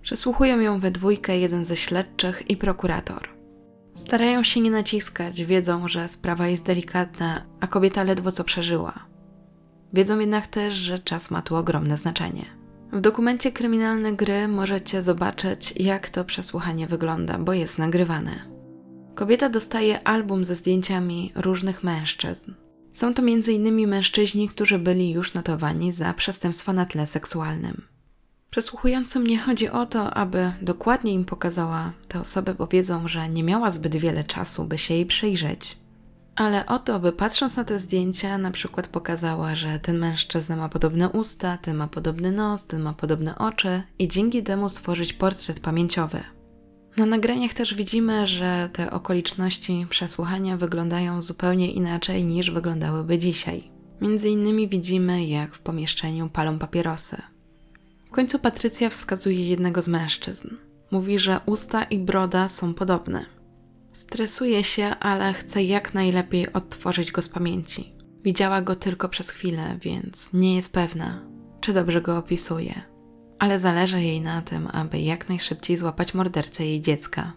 Przesłuchują 0.01 0.59
ją 0.59 0.79
we 0.79 0.91
dwójkę 0.91 1.39
jeden 1.39 1.63
ze 1.63 1.75
śledczych 1.75 2.49
i 2.49 2.57
prokurator. 2.57 3.29
Starają 3.95 4.43
się 4.43 4.59
nie 4.61 4.71
naciskać, 4.71 5.43
wiedzą, 5.43 5.87
że 5.87 6.07
sprawa 6.07 6.47
jest 6.47 6.65
delikatna, 6.65 7.45
a 7.59 7.67
kobieta 7.67 8.03
ledwo 8.03 8.31
co 8.31 8.43
przeżyła. 8.43 8.93
Wiedzą 9.93 10.19
jednak 10.19 10.47
też, 10.47 10.73
że 10.73 10.99
czas 10.99 11.31
ma 11.31 11.41
tu 11.41 11.55
ogromne 11.55 11.97
znaczenie. 11.97 12.45
W 12.93 13.01
dokumencie 13.01 13.51
kryminalne 13.51 14.13
gry 14.13 14.47
możecie 14.47 15.01
zobaczyć, 15.01 15.73
jak 15.75 16.09
to 16.09 16.25
przesłuchanie 16.25 16.87
wygląda, 16.87 17.37
bo 17.37 17.53
jest 17.53 17.77
nagrywane. 17.77 18.57
Kobieta 19.15 19.49
dostaje 19.49 20.07
album 20.07 20.43
ze 20.43 20.55
zdjęciami 20.55 21.31
różnych 21.35 21.83
mężczyzn. 21.83 22.53
Są 22.97 23.13
to 23.13 23.21
m.in. 23.21 23.87
mężczyźni, 23.87 24.49
którzy 24.49 24.79
byli 24.79 25.11
już 25.11 25.33
notowani 25.33 25.91
za 25.91 26.13
przestępstwa 26.13 26.73
na 26.73 26.85
tle 26.85 27.07
seksualnym. 27.07 27.81
Przesłuchującym 28.49 29.27
nie 29.27 29.37
chodzi 29.37 29.69
o 29.69 29.85
to, 29.85 30.13
aby 30.13 30.51
dokładnie 30.61 31.13
im 31.13 31.25
pokazała 31.25 31.91
tę 32.07 32.19
osobę, 32.19 32.53
bo 32.53 32.67
wiedzą, 32.67 33.07
że 33.07 33.29
nie 33.29 33.43
miała 33.43 33.71
zbyt 33.71 33.95
wiele 33.95 34.23
czasu, 34.23 34.63
by 34.63 34.77
się 34.77 34.93
jej 34.93 35.05
przyjrzeć. 35.05 35.77
Ale 36.35 36.65
o 36.65 36.79
to, 36.79 36.99
by 36.99 37.11
patrząc 37.11 37.57
na 37.57 37.63
te 37.63 37.79
zdjęcia, 37.79 38.37
na 38.37 38.51
przykład 38.51 38.87
pokazała, 38.87 39.55
że 39.55 39.79
ten 39.79 39.97
mężczyzna 39.97 40.55
ma 40.55 40.69
podobne 40.69 41.09
usta, 41.09 41.57
ten 41.57 41.75
ma 41.75 41.87
podobny 41.87 42.31
nos, 42.31 42.67
ten 42.67 42.81
ma 42.81 42.93
podobne 42.93 43.37
oczy 43.37 43.81
i 43.99 44.07
dzięki 44.07 44.43
temu 44.43 44.69
stworzyć 44.69 45.13
portret 45.13 45.59
pamięciowy. 45.59 46.36
Na 46.97 47.05
nagraniach 47.05 47.53
też 47.53 47.73
widzimy, 47.73 48.27
że 48.27 48.69
te 48.73 48.91
okoliczności 48.91 49.85
przesłuchania 49.89 50.57
wyglądają 50.57 51.21
zupełnie 51.21 51.71
inaczej 51.71 52.25
niż 52.25 52.51
wyglądałyby 52.51 53.17
dzisiaj. 53.17 53.71
Między 54.01 54.29
innymi 54.29 54.67
widzimy, 54.67 55.25
jak 55.25 55.55
w 55.55 55.59
pomieszczeniu 55.59 56.29
palą 56.29 56.59
papierosy. 56.59 57.21
W 58.05 58.11
końcu 58.11 58.39
Patrycja 58.39 58.89
wskazuje 58.89 59.49
jednego 59.49 59.81
z 59.81 59.87
mężczyzn. 59.87 60.47
Mówi, 60.91 61.19
że 61.19 61.39
usta 61.45 61.83
i 61.83 61.99
broda 61.99 62.49
są 62.49 62.73
podobne. 62.73 63.25
Stresuje 63.91 64.63
się, 64.63 64.85
ale 64.85 65.33
chce 65.33 65.63
jak 65.63 65.93
najlepiej 65.93 66.53
odtworzyć 66.53 67.11
go 67.11 67.21
z 67.21 67.29
pamięci. 67.29 67.93
Widziała 68.23 68.61
go 68.61 68.75
tylko 68.75 69.09
przez 69.09 69.29
chwilę, 69.29 69.77
więc 69.81 70.33
nie 70.33 70.55
jest 70.55 70.73
pewna, 70.73 71.21
czy 71.61 71.73
dobrze 71.73 72.01
go 72.01 72.17
opisuje. 72.17 72.96
Ale 73.39 73.59
zależy 73.59 74.01
jej 74.01 74.21
na 74.21 74.41
tym, 74.41 74.67
aby 74.73 74.99
jak 74.99 75.29
najszybciej 75.29 75.77
złapać 75.77 76.13
mordercę 76.13 76.65
jej 76.65 76.81
dziecka. 76.81 77.33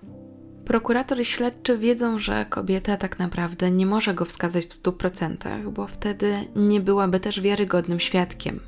Prokurator 0.65 1.21
i 1.21 1.25
śledczy 1.25 1.79
wiedzą, 1.79 2.19
że 2.19 2.47
kobieta 2.51 2.97
tak 2.97 3.19
naprawdę 3.19 3.71
nie 3.71 3.87
może 3.87 4.15
go 4.15 4.25
wskazać 4.25 4.65
w 4.65 4.73
stu 4.73 4.93
procentach, 4.93 5.71
bo 5.71 5.87
wtedy 5.87 6.49
nie 6.57 6.81
byłaby 6.81 7.21
też 7.21 7.41
wiarygodnym 7.41 8.01
świadkiem. 8.01 8.61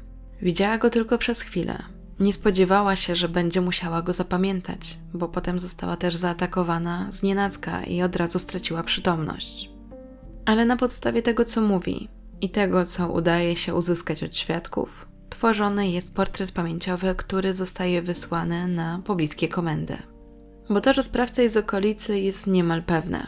Widziała 0.42 0.78
go 0.78 0.90
tylko 0.90 1.18
przez 1.18 1.40
chwilę. 1.40 1.82
Nie 2.20 2.32
spodziewała 2.32 2.96
się, 2.96 3.16
że 3.16 3.28
będzie 3.28 3.60
musiała 3.60 4.02
go 4.02 4.12
zapamiętać, 4.12 4.98
bo 5.14 5.28
potem 5.28 5.60
została 5.60 5.96
też 5.96 6.16
zaatakowana 6.16 7.06
z 7.12 7.22
nienacka 7.22 7.84
i 7.84 8.02
od 8.02 8.16
razu 8.16 8.38
straciła 8.38 8.82
przytomność. 8.82 9.70
Ale 10.44 10.64
na 10.64 10.76
podstawie 10.76 11.22
tego, 11.22 11.44
co 11.44 11.60
mówi 11.60 12.08
i 12.40 12.50
tego, 12.50 12.86
co 12.86 13.12
udaje 13.12 13.56
się 13.56 13.74
uzyskać 13.74 14.22
od 14.22 14.36
świadków, 14.36 15.06
tworzony 15.42 15.90
jest 15.90 16.14
portret 16.14 16.52
pamięciowy, 16.52 17.14
który 17.14 17.54
zostaje 17.54 18.02
wysłany 18.02 18.68
na 18.68 19.02
pobliskie 19.04 19.48
komendy. 19.48 19.96
Bo 20.70 20.80
to, 20.80 20.92
że 20.92 21.02
sprawca 21.02 21.42
jest 21.42 21.54
z 21.54 21.56
okolicy, 21.56 22.20
jest 22.20 22.46
niemal 22.46 22.82
pewne. 22.82 23.26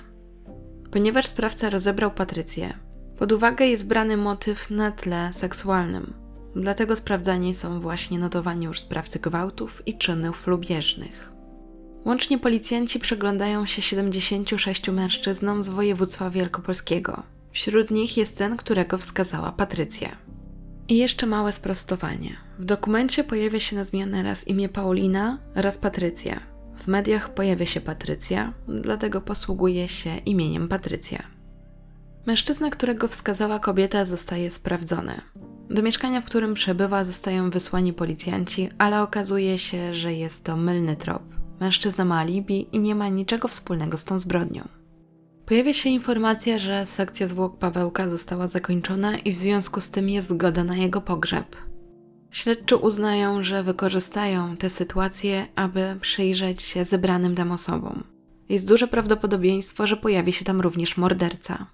Ponieważ 0.91 1.27
sprawca 1.27 1.71
rozebrał 1.71 2.11
Patrycję, 2.11 2.79
pod 3.19 3.33
uwagę 3.33 3.67
jest 3.67 3.89
brany 3.89 4.17
motyw 4.17 4.71
na 4.71 4.91
tle 4.91 5.33
seksualnym– 5.33 6.15
Dlatego 6.57 6.97
sprawdzani 6.97 7.55
są 7.55 7.81
właśnie 7.81 8.19
notowani 8.19 8.67
już 8.67 8.81
sprawcy 8.81 9.19
gwałtów 9.19 9.83
i 9.87 9.99
czynów 9.99 10.47
lubieżnych. 10.47 11.33
Łącznie 12.05 12.39
policjanci 12.39 13.01
przeglądają 13.01 13.67
się 13.67 13.83
76 13.83 14.89
mężczyznom 14.89 15.63
z 15.63 15.69
województwa 15.69 16.31
wielkopolskiego. 16.31 17.23
Wśród 17.53 17.91
nich 17.91 18.17
jest 18.17 18.39
ten, 18.39 18.57
którego 18.57 18.99
wskazała 18.99 19.53
Patrycja. 19.53 20.17
I 20.89 20.97
jeszcze 20.97 21.27
małe 21.27 21.53
sprostowanie. 21.53 22.37
W 22.59 22.65
dokumencie 22.65 23.25
pojawia 23.25 23.61
się 23.61 23.77
na 23.77 23.85
zmianę 23.85 24.23
raz 24.23 24.49
imię 24.49 24.69
Paulina, 24.69 25.39
raz 25.55 25.79
Patrycja. 25.79 26.41
W 26.79 26.87
mediach 26.87 27.35
pojawia 27.35 27.67
się 27.67 27.81
Patrycja, 27.81 28.53
dlatego 28.69 29.21
posługuje 29.21 29.89
się 29.89 30.17
imieniem 30.17 30.69
Patrycja. 30.69 31.23
Mężczyzna, 32.27 32.71
którego 32.71 33.09
wskazała 33.09 33.59
kobieta, 33.59 34.05
zostaje 34.05 34.51
sprawdzony. 34.51 35.21
Do 35.71 35.83
mieszkania, 35.83 36.21
w 36.21 36.25
którym 36.25 36.55
przebywa, 36.55 37.05
zostają 37.05 37.51
wysłani 37.51 37.93
policjanci, 37.93 38.69
ale 38.79 39.03
okazuje 39.03 39.59
się, 39.59 39.95
że 39.95 40.15
jest 40.15 40.45
to 40.45 40.57
mylny 40.57 40.97
trop. 40.97 41.23
Mężczyzna 41.61 42.05
ma 42.05 42.19
alibi 42.19 42.67
i 42.73 42.79
nie 42.79 42.95
ma 42.95 43.09
niczego 43.09 43.49
wspólnego 43.49 43.97
z 43.97 44.05
tą 44.05 44.19
zbrodnią. 44.19 44.69
Pojawia 45.47 45.73
się 45.73 45.91
informacja, 45.91 46.59
że 46.59 46.87
sekcja 46.87 47.27
zwłok 47.27 47.59
Pawełka 47.59 48.09
została 48.09 48.49
zakończona 48.49 49.19
i 49.19 49.33
w 49.33 49.37
związku 49.37 49.81
z 49.81 49.91
tym 49.91 50.09
jest 50.09 50.29
zgoda 50.29 50.65
na 50.65 50.77
jego 50.77 51.01
pogrzeb. 51.01 51.57
Śledczy 52.31 52.77
uznają, 52.77 53.43
że 53.43 53.63
wykorzystają 53.63 54.57
tę 54.57 54.71
sytuację, 54.71 55.47
aby 55.55 55.97
przyjrzeć 56.01 56.63
się 56.63 56.85
zebranym 56.85 57.35
tam 57.35 57.53
osobom. 57.53 58.05
Jest 58.49 58.69
duże 58.69 58.89
prawdopodobieństwo, 58.89 59.87
że 59.87 59.97
pojawi 59.97 60.33
się 60.33 60.45
tam 60.45 60.61
również 60.61 60.97
morderca. 60.97 61.67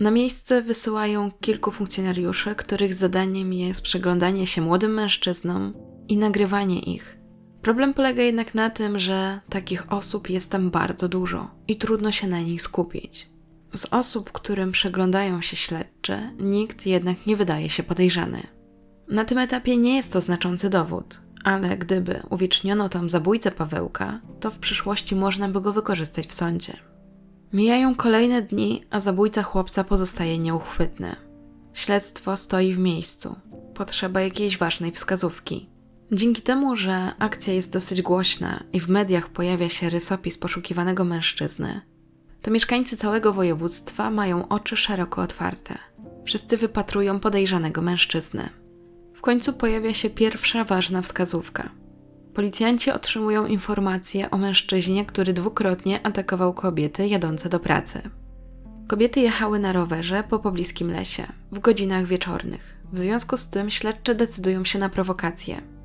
Na 0.00 0.10
miejsce 0.10 0.62
wysyłają 0.62 1.30
kilku 1.40 1.70
funkcjonariuszy, 1.70 2.54
których 2.54 2.94
zadaniem 2.94 3.52
jest 3.52 3.82
przyglądanie 3.82 4.46
się 4.46 4.62
młodym 4.62 4.94
mężczyznom 4.94 5.74
i 6.08 6.16
nagrywanie 6.16 6.80
ich. 6.80 7.17
Problem 7.68 7.94
polega 7.94 8.22
jednak 8.22 8.54
na 8.54 8.70
tym, 8.70 8.98
że 8.98 9.40
takich 9.48 9.92
osób 9.92 10.30
jest 10.30 10.50
tam 10.50 10.70
bardzo 10.70 11.08
dużo 11.08 11.50
i 11.68 11.76
trudno 11.76 12.12
się 12.12 12.26
na 12.26 12.40
nich 12.40 12.62
skupić. 12.62 13.28
Z 13.74 13.86
osób, 13.90 14.32
którym 14.32 14.72
przyglądają 14.72 15.40
się 15.40 15.56
śledczy, 15.56 16.18
nikt 16.38 16.86
jednak 16.86 17.26
nie 17.26 17.36
wydaje 17.36 17.68
się 17.68 17.82
podejrzany. 17.82 18.46
Na 19.08 19.24
tym 19.24 19.38
etapie 19.38 19.76
nie 19.76 19.96
jest 19.96 20.12
to 20.12 20.20
znaczący 20.20 20.70
dowód, 20.70 21.20
ale 21.44 21.76
gdyby 21.76 22.22
uwieczniono 22.30 22.88
tam 22.88 23.08
zabójcę 23.08 23.50
Pawełka, 23.50 24.20
to 24.40 24.50
w 24.50 24.58
przyszłości 24.58 25.16
można 25.16 25.48
by 25.48 25.60
go 25.60 25.72
wykorzystać 25.72 26.26
w 26.26 26.34
sądzie. 26.34 26.76
Mijają 27.52 27.94
kolejne 27.94 28.42
dni, 28.42 28.84
a 28.90 29.00
zabójca 29.00 29.42
chłopca 29.42 29.84
pozostaje 29.84 30.38
nieuchwytny. 30.38 31.16
Śledztwo 31.74 32.36
stoi 32.36 32.72
w 32.72 32.78
miejscu. 32.78 33.36
Potrzeba 33.74 34.20
jakiejś 34.20 34.58
ważnej 34.58 34.92
wskazówki. 34.92 35.77
Dzięki 36.12 36.42
temu, 36.42 36.76
że 36.76 37.12
akcja 37.18 37.54
jest 37.54 37.72
dosyć 37.72 38.02
głośna 38.02 38.64
i 38.72 38.80
w 38.80 38.88
mediach 38.88 39.28
pojawia 39.28 39.68
się 39.68 39.90
rysopis 39.90 40.38
poszukiwanego 40.38 41.04
mężczyzny, 41.04 41.80
to 42.42 42.50
mieszkańcy 42.50 42.96
całego 42.96 43.32
województwa 43.32 44.10
mają 44.10 44.48
oczy 44.48 44.76
szeroko 44.76 45.22
otwarte. 45.22 45.78
Wszyscy 46.24 46.56
wypatrują 46.56 47.20
podejrzanego 47.20 47.82
mężczyzny. 47.82 48.48
W 49.14 49.20
końcu 49.20 49.52
pojawia 49.52 49.94
się 49.94 50.10
pierwsza 50.10 50.64
ważna 50.64 51.02
wskazówka. 51.02 51.70
Policjanci 52.34 52.90
otrzymują 52.90 53.46
informację 53.46 54.30
o 54.30 54.38
mężczyźnie, 54.38 55.04
który 55.04 55.32
dwukrotnie 55.32 56.06
atakował 56.06 56.54
kobiety 56.54 57.06
jadące 57.06 57.48
do 57.48 57.60
pracy. 57.60 58.02
Kobiety 58.88 59.20
jechały 59.20 59.58
na 59.58 59.72
rowerze 59.72 60.24
po 60.28 60.38
pobliskim 60.38 60.90
lesie, 60.90 61.32
w 61.52 61.58
godzinach 61.58 62.06
wieczornych. 62.06 62.78
W 62.92 62.98
związku 62.98 63.36
z 63.36 63.50
tym 63.50 63.70
śledcze 63.70 64.14
decydują 64.14 64.64
się 64.64 64.78
na 64.78 64.88
prowokację. 64.88 65.77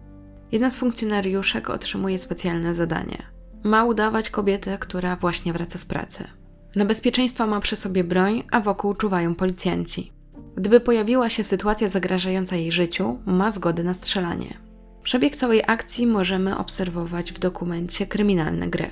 Jedna 0.53 0.69
z 0.69 0.77
funkcjonariuszek 0.77 1.69
otrzymuje 1.69 2.19
specjalne 2.19 2.75
zadanie. 2.75 3.23
Ma 3.63 3.85
udawać 3.85 4.29
kobietę, 4.29 4.77
która 4.77 5.15
właśnie 5.15 5.53
wraca 5.53 5.79
z 5.79 5.85
pracy. 5.85 6.27
Na 6.75 6.85
bezpieczeństwo 6.85 7.47
ma 7.47 7.59
przy 7.59 7.75
sobie 7.75 8.03
broń, 8.03 8.43
a 8.51 8.59
wokół 8.59 8.93
czuwają 8.93 9.35
policjanci. 9.35 10.11
Gdyby 10.55 10.79
pojawiła 10.79 11.29
się 11.29 11.43
sytuacja 11.43 11.89
zagrażająca 11.89 12.55
jej 12.55 12.71
życiu, 12.71 13.19
ma 13.25 13.51
zgodę 13.51 13.83
na 13.83 13.93
strzelanie. 13.93 14.57
Przebieg 15.03 15.35
całej 15.35 15.63
akcji 15.67 16.07
możemy 16.07 16.57
obserwować 16.57 17.31
w 17.31 17.39
dokumencie 17.39 18.07
Kryminalne 18.07 18.67
gry. 18.67 18.89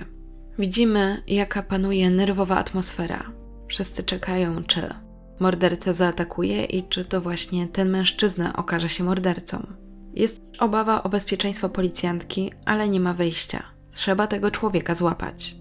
Widzimy, 0.60 1.24
jaka 1.28 1.64
panuje 1.64 2.10
nerwowa 2.10 2.58
atmosfera. 2.58 3.32
Wszyscy 3.68 4.04
czekają, 4.04 4.64
czy 4.64 4.94
morderca 5.40 5.94
zaatakuje 5.94 6.66
i 6.66 6.84
czy 6.84 7.06
to 7.06 7.22
właśnie 7.22 7.68
ten 7.68 7.90
mężczyzna 7.90 8.56
okaże 8.56 8.90
się 8.90 9.04
mordercą. 9.04 9.68
Jest 10.14 10.42
obawa 10.60 11.04
o 11.04 11.10
bezpieczeństwo 11.10 11.70
policjantki, 11.70 12.52
ale 12.66 12.90
nie 12.90 13.00
ma 13.00 13.14
wyjścia. 13.14 13.64
Trzeba 13.92 14.28
tego 14.28 14.52
człowieka 14.52 14.96
złapać. 14.96 15.56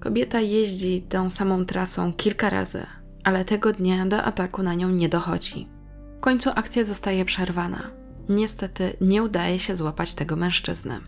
Kobieta 0.00 0.40
jeździ 0.40 1.02
tą 1.08 1.30
samą 1.30 1.64
trasą 1.64 2.12
kilka 2.12 2.50
razy, 2.50 2.86
ale 3.24 3.44
tego 3.44 3.72
dnia 3.72 4.06
do 4.06 4.22
ataku 4.22 4.62
na 4.62 4.74
nią 4.74 4.90
nie 4.90 5.08
dochodzi. 5.08 5.68
W 6.16 6.20
końcu 6.20 6.50
akcja 6.54 6.84
zostaje 6.84 7.24
przerwana. 7.24 7.90
Niestety 8.28 8.96
nie 9.00 9.22
udaje 9.22 9.58
się 9.58 9.76
złapać 9.76 10.14
tego 10.14 10.36
mężczyzny. 10.36 11.00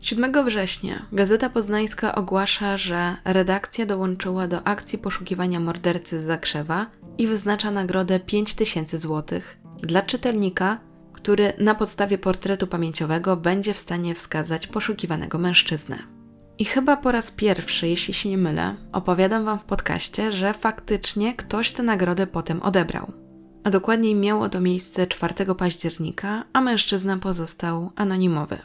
7 0.00 0.44
września 0.44 1.06
Gazeta 1.12 1.50
Poznańska 1.50 2.14
ogłasza, 2.14 2.76
że 2.76 3.16
redakcja 3.24 3.86
dołączyła 3.86 4.48
do 4.48 4.66
akcji 4.66 4.98
poszukiwania 4.98 5.60
mordercy 5.60 6.20
z 6.20 6.24
Zakrzewa 6.24 6.86
i 7.18 7.26
wyznacza 7.26 7.70
nagrodę 7.70 8.20
5000 8.20 8.98
zł 8.98 9.40
dla 9.82 10.02
czytelnika, 10.02 10.80
który 11.24 11.52
na 11.58 11.74
podstawie 11.74 12.18
portretu 12.18 12.66
pamięciowego 12.66 13.36
będzie 13.36 13.74
w 13.74 13.78
stanie 13.78 14.14
wskazać 14.14 14.66
poszukiwanego 14.66 15.38
mężczyznę. 15.38 15.98
I 16.58 16.64
chyba 16.64 16.96
po 16.96 17.12
raz 17.12 17.30
pierwszy, 17.30 17.88
jeśli 17.88 18.14
się 18.14 18.28
nie 18.28 18.38
mylę, 18.38 18.76
opowiadam 18.92 19.44
Wam 19.44 19.58
w 19.58 19.64
podcaście, 19.64 20.32
że 20.32 20.54
faktycznie 20.54 21.34
ktoś 21.34 21.72
tę 21.72 21.82
nagrodę 21.82 22.26
potem 22.26 22.62
odebrał. 22.62 23.12
a 23.64 23.70
dokładniej 23.70 24.14
miało 24.14 24.48
to 24.48 24.60
miejsce 24.60 25.06
4 25.06 25.54
października, 25.54 26.44
a 26.52 26.60
mężczyzna 26.60 27.16
pozostał 27.16 27.90
anonimowy. 27.96 28.58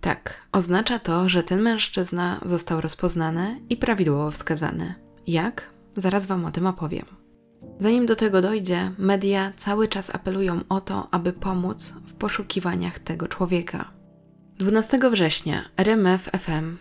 Tak, 0.00 0.46
oznacza 0.52 0.98
to, 0.98 1.28
że 1.28 1.42
ten 1.42 1.62
mężczyzna 1.62 2.40
został 2.44 2.80
rozpoznany 2.80 3.60
i 3.68 3.76
prawidłowo 3.76 4.30
wskazany. 4.30 4.94
Jak? 5.26 5.70
Zaraz 5.96 6.26
Wam 6.26 6.44
o 6.44 6.50
tym 6.50 6.66
opowiem. 6.66 7.25
Zanim 7.78 8.06
do 8.06 8.16
tego 8.16 8.42
dojdzie, 8.42 8.90
media 8.98 9.52
cały 9.56 9.88
czas 9.88 10.14
apelują 10.14 10.60
o 10.68 10.80
to, 10.80 11.08
aby 11.10 11.32
pomóc 11.32 11.94
w 12.06 12.14
poszukiwaniach 12.14 12.98
tego 12.98 13.28
człowieka. 13.28 13.90
12 14.58 14.98
września 15.10 15.64
RMF 15.76 16.30
FM 16.38 16.76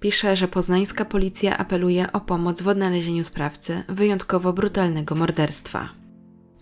pisze, 0.00 0.36
że 0.36 0.48
poznańska 0.48 1.04
policja 1.04 1.58
apeluje 1.58 2.12
o 2.12 2.20
pomoc 2.20 2.62
w 2.62 2.68
odnalezieniu 2.68 3.24
sprawcy 3.24 3.82
wyjątkowo 3.88 4.52
brutalnego 4.52 5.14
morderstwa. 5.14 5.88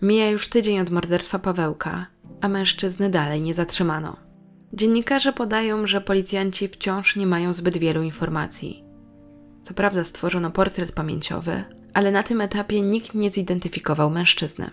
Mija 0.01 0.29
już 0.29 0.47
tydzień 0.47 0.79
od 0.79 0.89
morderstwa 0.89 1.39
Pawełka, 1.39 2.05
a 2.41 2.47
mężczyzny 2.47 3.09
dalej 3.09 3.41
nie 3.41 3.53
zatrzymano. 3.53 4.17
Dziennikarze 4.73 5.33
podają, 5.33 5.87
że 5.87 6.01
policjanci 6.01 6.67
wciąż 6.67 7.15
nie 7.15 7.25
mają 7.25 7.53
zbyt 7.53 7.77
wielu 7.77 8.03
informacji. 8.03 8.83
Co 9.63 9.73
prawda 9.73 10.03
stworzono 10.03 10.51
portret 10.51 10.91
pamięciowy, 10.91 11.63
ale 11.93 12.11
na 12.11 12.23
tym 12.23 12.41
etapie 12.41 12.81
nikt 12.81 13.13
nie 13.13 13.31
zidentyfikował 13.31 14.09
mężczyzny. 14.09 14.69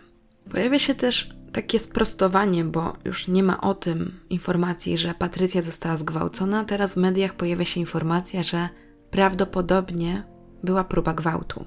Pojawia 0.50 0.78
się 0.78 0.94
też 0.94 1.30
takie 1.52 1.80
sprostowanie, 1.80 2.64
bo 2.64 2.96
już 3.04 3.28
nie 3.28 3.42
ma 3.42 3.60
o 3.60 3.74
tym 3.74 4.20
informacji, 4.30 4.98
że 4.98 5.14
Patrycja 5.14 5.62
została 5.62 5.96
zgwałcona. 5.96 6.64
Teraz 6.64 6.94
w 6.94 6.96
mediach 6.96 7.34
pojawia 7.34 7.64
się 7.64 7.80
informacja, 7.80 8.42
że 8.42 8.68
prawdopodobnie 9.10 10.22
była 10.64 10.84
próba 10.84 11.14
gwałtu. 11.14 11.64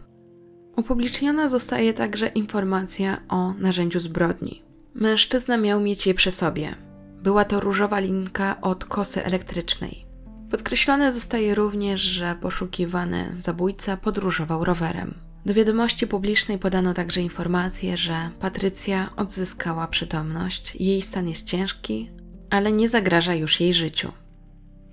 Upubliczniona 0.76 1.50
zostaje 1.50 1.94
także 1.94 2.28
informacja 2.28 3.22
o 3.30 3.54
narzędziu 3.54 4.00
zbrodni. 4.00 4.64
Mężczyzna 4.94 5.58
miał 5.58 5.80
mieć 5.80 6.08
je 6.08 6.14
przy 6.14 6.32
sobie. 6.32 6.76
Była 7.24 7.46
to 7.46 7.60
różowa 7.60 8.00
linka 8.00 8.62
od 8.62 8.86
kosy 8.86 9.26
elektrycznej. 9.26 10.06
Podkreślone 10.52 11.12
zostaje 11.12 11.56
również, 11.56 12.02
że 12.02 12.36
poszukiwany 12.42 13.36
zabójca 13.40 13.98
podróżował 13.98 14.66
rowerem. 14.66 15.29
Do 15.46 15.54
wiadomości 15.54 16.08
publicznej 16.08 16.58
podano 16.60 16.94
także 16.94 17.22
informację, 17.22 17.98
że 17.98 18.30
Patrycja 18.40 19.10
odzyskała 19.16 19.88
przytomność, 19.88 20.76
jej 20.76 21.02
stan 21.02 21.28
jest 21.28 21.44
ciężki, 21.44 22.10
ale 22.50 22.72
nie 22.72 22.90
zagraża 22.90 23.34
już 23.34 23.60
jej 23.60 23.74
życiu. 23.74 24.12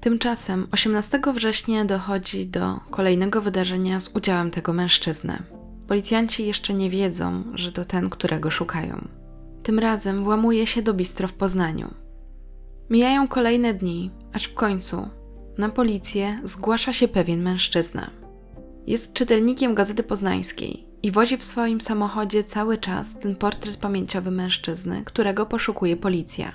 Tymczasem 0.01 0.67
18 0.73 1.21
września 1.35 1.85
dochodzi 1.85 2.47
do 2.47 2.81
kolejnego 2.91 3.43
wydarzenia 3.43 4.01
z 4.01 4.09
udziałem 4.09 4.51
tego 4.51 4.73
mężczyzny. 4.73 5.43
Policjanci 5.89 6.47
jeszcze 6.47 6.75
nie 6.75 6.91
wiedzą, 6.91 7.45
że 7.55 7.73
to 7.73 7.85
ten, 7.85 8.11
którego 8.11 8.51
szukają. 8.51 9.09
Tym 9.63 9.79
razem 9.79 10.25
włamuje 10.25 10.67
się 10.67 10.83
do 10.83 10.95
bistro 10.95 11.29
w 11.29 11.35
Poznaniu. 11.35 11.95
Mijają 12.91 13.29
kolejne 13.29 13.75
dni, 13.75 14.11
aż 14.33 14.45
w 14.45 14.55
końcu 14.55 15.09
na 15.59 15.69
policję 15.69 16.41
zgłasza 16.45 16.93
się 16.93 17.09
pewien 17.09 17.43
mężczyzna. 17.43 18.11
Jest 18.87 19.13
czytelnikiem 19.13 19.75
Gazety 19.75 20.03
Poznańskiej 20.03 20.87
i 21.03 21.11
wozi 21.11 21.37
w 21.37 21.43
swoim 21.43 21.81
samochodzie 21.81 22.45
cały 22.45 22.79
czas 22.79 23.19
ten 23.19 23.37
portret 23.37 23.77
pamięciowy 23.77 24.31
mężczyzny, 24.31 25.03
którego 25.05 25.47
poszukuje 25.47 25.97
policja. 25.97 26.53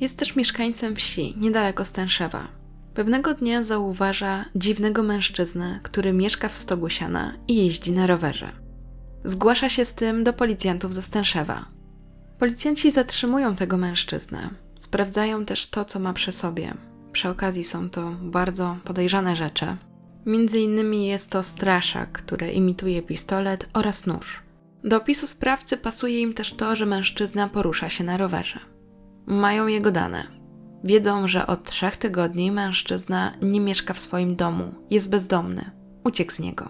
Jest 0.00 0.18
też 0.18 0.36
mieszkańcem 0.36 0.96
wsi, 0.96 1.34
niedaleko 1.36 1.84
Stęszewa. 1.84 2.48
Pewnego 2.94 3.34
dnia 3.34 3.62
zauważa 3.62 4.44
dziwnego 4.54 5.02
mężczyznę, 5.02 5.80
który 5.82 6.12
mieszka 6.12 6.48
w 6.48 6.54
stogu 6.54 6.88
siana 6.88 7.36
i 7.48 7.56
jeździ 7.56 7.92
na 7.92 8.06
rowerze. 8.06 8.52
Zgłasza 9.24 9.68
się 9.68 9.84
z 9.84 9.94
tym 9.94 10.24
do 10.24 10.32
policjantów 10.32 10.94
ze 10.94 11.02
Stęszewa. 11.02 11.66
Policjanci 12.38 12.90
zatrzymują 12.90 13.54
tego 13.54 13.76
mężczyznę. 13.76 14.50
Sprawdzają 14.78 15.44
też 15.44 15.70
to, 15.70 15.84
co 15.84 15.98
ma 15.98 16.12
przy 16.12 16.32
sobie. 16.32 16.74
Przy 17.12 17.28
okazji 17.28 17.64
są 17.64 17.90
to 17.90 18.12
bardzo 18.22 18.76
podejrzane 18.84 19.36
rzeczy, 19.36 19.76
Między 20.26 20.58
innymi 20.58 21.06
jest 21.06 21.30
to 21.30 21.42
straszak, 21.42 22.12
który 22.12 22.52
imituje 22.52 23.02
pistolet 23.02 23.68
oraz 23.72 24.06
nóż. 24.06 24.42
Do 24.84 24.96
opisu 24.96 25.26
sprawcy 25.26 25.76
pasuje 25.76 26.20
im 26.20 26.34
też 26.34 26.52
to, 26.52 26.76
że 26.76 26.86
mężczyzna 26.86 27.48
porusza 27.48 27.88
się 27.88 28.04
na 28.04 28.16
rowerze. 28.16 28.60
Mają 29.26 29.66
jego 29.66 29.90
dane. 29.90 30.26
Wiedzą, 30.84 31.28
że 31.28 31.46
od 31.46 31.70
trzech 31.70 31.96
tygodni 31.96 32.52
mężczyzna 32.52 33.32
nie 33.42 33.60
mieszka 33.60 33.94
w 33.94 34.00
swoim 34.00 34.36
domu, 34.36 34.74
jest 34.90 35.10
bezdomny, 35.10 35.70
uciekł 36.04 36.32
z 36.32 36.38
niego. 36.38 36.68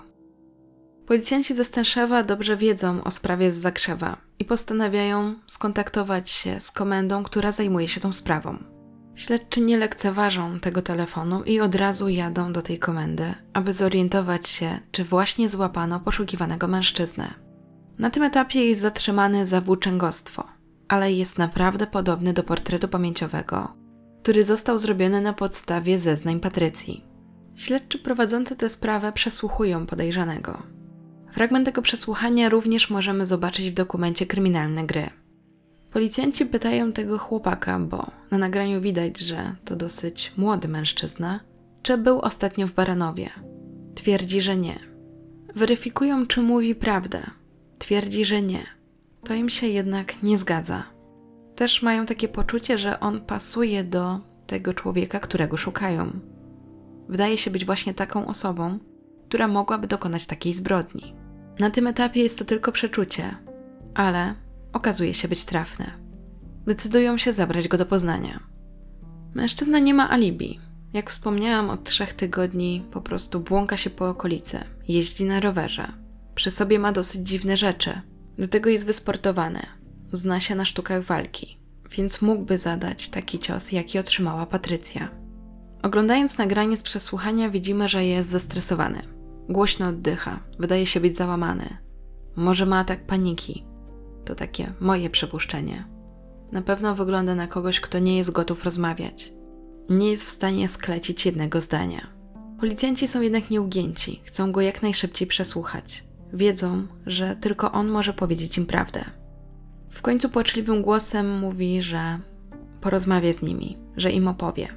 Policjanci 1.07 1.55
ze 1.55 1.64
Stęszewa 1.64 2.23
dobrze 2.23 2.57
wiedzą 2.57 3.05
o 3.05 3.11
sprawie 3.11 3.53
z 3.53 3.59
Zakrzewa 3.59 4.16
i 4.38 4.45
postanawiają 4.45 5.35
skontaktować 5.47 6.31
się 6.31 6.61
z 6.61 6.71
komendą, 6.71 7.23
która 7.23 7.53
zajmuje 7.53 7.88
się 7.88 8.01
tą 8.01 8.12
sprawą. 8.12 8.75
Śledczy 9.16 9.61
nie 9.61 9.76
lekceważą 9.76 10.61
tego 10.61 10.83
telefonu 10.83 11.42
i 11.42 11.61
od 11.61 11.74
razu 11.74 12.09
jadą 12.09 12.52
do 12.52 12.62
tej 12.62 12.79
komendy, 12.79 13.35
aby 13.52 13.72
zorientować 13.72 14.48
się, 14.48 14.79
czy 14.90 15.05
właśnie 15.05 15.48
złapano 15.48 16.00
poszukiwanego 16.00 16.68
mężczyznę. 16.68 17.35
Na 17.98 18.11
tym 18.11 18.22
etapie 18.22 18.66
jest 18.66 18.81
zatrzymany 18.81 19.46
za 19.46 19.61
włóczęgostwo, 19.61 20.44
ale 20.88 21.12
jest 21.12 21.38
naprawdę 21.38 21.87
podobny 21.87 22.33
do 22.33 22.42
portretu 22.42 22.88
pamięciowego, 22.88 23.74
który 24.22 24.44
został 24.44 24.79
zrobiony 24.79 25.20
na 25.20 25.33
podstawie 25.33 25.98
zeznań 25.98 26.40
Patrycji. 26.40 27.05
Śledczy 27.55 27.98
prowadzący 27.98 28.57
tę 28.57 28.68
sprawę 28.68 29.12
przesłuchują 29.12 29.87
podejrzanego. 29.87 30.62
Fragment 31.33 31.66
tego 31.66 31.83
przesłuchania 31.83 32.48
również 32.48 32.90
możemy 32.90 33.26
zobaczyć 33.26 33.70
w 33.70 33.74
dokumencie 33.74 34.26
Kryminalne 34.26 34.85
Gry. 34.85 35.11
Policjanci 35.96 36.46
pytają 36.46 36.92
tego 36.92 37.18
chłopaka, 37.18 37.78
bo 37.78 38.11
na 38.30 38.38
nagraniu 38.38 38.80
widać, 38.80 39.18
że 39.18 39.54
to 39.64 39.76
dosyć 39.76 40.32
młody 40.37 40.68
mężczyzna, 40.68 41.40
czy 41.82 41.98
był 41.98 42.20
ostatnio 42.20 42.66
w 42.66 42.72
Baranowie. 42.72 43.30
Twierdzi, 43.94 44.40
że 44.40 44.56
nie. 44.56 44.78
Weryfikują, 45.54 46.26
czy 46.26 46.42
mówi 46.42 46.74
prawdę. 46.74 47.22
Twierdzi, 47.78 48.24
że 48.24 48.42
nie. 48.42 48.66
To 49.24 49.35
im 49.35 49.48
się 49.48 49.66
jednak 49.66 50.22
nie 50.22 50.38
zgadza. 50.38 50.82
Też 51.54 51.82
mają 51.82 52.06
takie 52.06 52.28
poczucie, 52.28 52.78
że 52.78 53.00
on 53.00 53.20
pasuje 53.20 53.85
do 53.85 54.20
tego 54.46 54.74
człowieka, 54.74 55.20
którego 55.20 55.56
szukają. 55.56 56.11
Wydaje 57.09 57.38
się 57.38 57.50
być 57.50 57.64
właśnie 57.64 57.94
taką 57.94 58.26
osobą, 58.26 58.78
która 59.28 59.48
mogłaby 59.48 59.87
dokonać 59.87 60.26
takiej 60.26 60.54
zbrodni. 60.54 61.14
Na 61.59 61.70
tym 61.70 61.87
etapie 61.87 62.22
jest 62.22 62.38
to 62.38 62.44
tylko 62.44 62.72
przeczucie, 62.72 63.37
ale 63.94 64.45
okazuje 64.76 65.14
się 65.14 65.28
być 65.28 65.44
trafne. 65.44 65.90
Decydują 66.66 67.18
się 67.18 67.32
zabrać 67.32 67.68
go 67.68 67.78
do 67.78 67.86
Poznania. 67.86 68.40
Mężczyzna 69.34 69.78
nie 69.78 69.94
ma 69.94 70.10
alibi. 70.10 70.60
Jak 70.92 71.10
wspomniałam, 71.10 71.70
od 71.70 71.84
trzech 71.84 72.12
tygodni 72.12 72.84
po 72.90 73.00
prostu 73.00 73.40
błąka 73.40 73.76
się 73.76 73.90
po 73.90 74.08
okolicy, 74.08 74.60
jeździ 74.88 75.24
na 75.24 75.40
rowerze. 75.40 75.92
Przy 76.34 76.50
sobie 76.50 76.78
ma 76.78 76.92
dosyć 76.92 77.28
dziwne 77.28 77.56
rzeczy. 77.56 78.00
Do 78.38 78.48
tego 78.48 78.70
jest 78.70 78.86
wysportowany, 78.86 79.60
zna 80.12 80.40
się 80.40 80.54
na 80.54 80.64
sztukach 80.64 81.02
walki, 81.02 81.58
więc 81.96 82.22
mógłby 82.22 82.58
zadać 82.58 83.08
taki 83.08 83.38
cios, 83.38 83.72
jaki 83.72 83.98
otrzymała 83.98 84.46
Patrycja. 84.46 85.08
Oglądając 85.82 86.38
nagranie 86.38 86.76
z 86.76 86.82
przesłuchania, 86.82 87.50
widzimy, 87.50 87.88
że 87.88 88.04
jest 88.04 88.28
zestresowany. 88.28 89.02
Głośno 89.48 89.88
oddycha, 89.88 90.40
wydaje 90.58 90.86
się 90.86 91.00
być 91.00 91.16
załamany. 91.16 91.76
Może 92.36 92.66
ma 92.66 92.78
atak 92.78 93.06
paniki, 93.06 93.65
to 94.26 94.34
takie 94.34 94.72
moje 94.80 95.10
przypuszczenie. 95.10 95.84
Na 96.52 96.62
pewno 96.62 96.94
wygląda 96.94 97.34
na 97.34 97.46
kogoś, 97.46 97.80
kto 97.80 97.98
nie 97.98 98.16
jest 98.16 98.30
gotów 98.30 98.64
rozmawiać. 98.64 99.32
Nie 99.90 100.10
jest 100.10 100.24
w 100.24 100.30
stanie 100.30 100.68
sklecić 100.68 101.26
jednego 101.26 101.60
zdania. 101.60 102.06
Policjanci 102.60 103.08
są 103.08 103.20
jednak 103.20 103.50
nieugięci, 103.50 104.20
chcą 104.24 104.52
go 104.52 104.60
jak 104.60 104.82
najszybciej 104.82 105.28
przesłuchać. 105.28 106.04
Wiedzą, 106.32 106.86
że 107.06 107.36
tylko 107.36 107.72
on 107.72 107.88
może 107.88 108.12
powiedzieć 108.12 108.58
im 108.58 108.66
prawdę. 108.66 109.04
W 109.90 110.02
końcu 110.02 110.28
płaczliwym 110.28 110.82
głosem 110.82 111.38
mówi, 111.38 111.82
że 111.82 112.18
porozmawia 112.80 113.32
z 113.32 113.42
nimi, 113.42 113.78
że 113.96 114.10
im 114.10 114.28
opowie. 114.28 114.68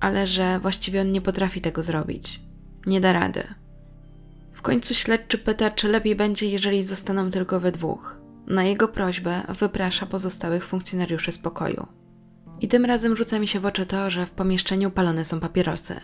Ale 0.00 0.26
że 0.26 0.58
właściwie 0.60 1.00
on 1.00 1.12
nie 1.12 1.20
potrafi 1.20 1.60
tego 1.60 1.82
zrobić. 1.82 2.40
Nie 2.86 3.00
da 3.00 3.12
rady. 3.12 3.42
W 4.52 4.62
końcu 4.62 4.94
śledczy 4.94 5.38
pyta, 5.38 5.70
czy 5.70 5.88
lepiej 5.88 6.16
będzie, 6.16 6.48
jeżeli 6.48 6.82
zostaną 6.82 7.30
tylko 7.30 7.60
we 7.60 7.72
dwóch. 7.72 8.25
Na 8.46 8.64
jego 8.64 8.88
prośbę 8.88 9.42
wyprasza 9.48 10.06
pozostałych 10.06 10.64
funkcjonariuszy 10.64 11.32
z 11.32 11.38
pokoju. 11.38 11.86
I 12.60 12.68
tym 12.68 12.84
razem 12.84 13.16
rzuca 13.16 13.38
mi 13.38 13.48
się 13.48 13.60
w 13.60 13.66
oczy 13.66 13.86
to, 13.86 14.10
że 14.10 14.26
w 14.26 14.30
pomieszczeniu 14.30 14.90
palone 14.90 15.24
są 15.24 15.40
papierosy. 15.40 16.00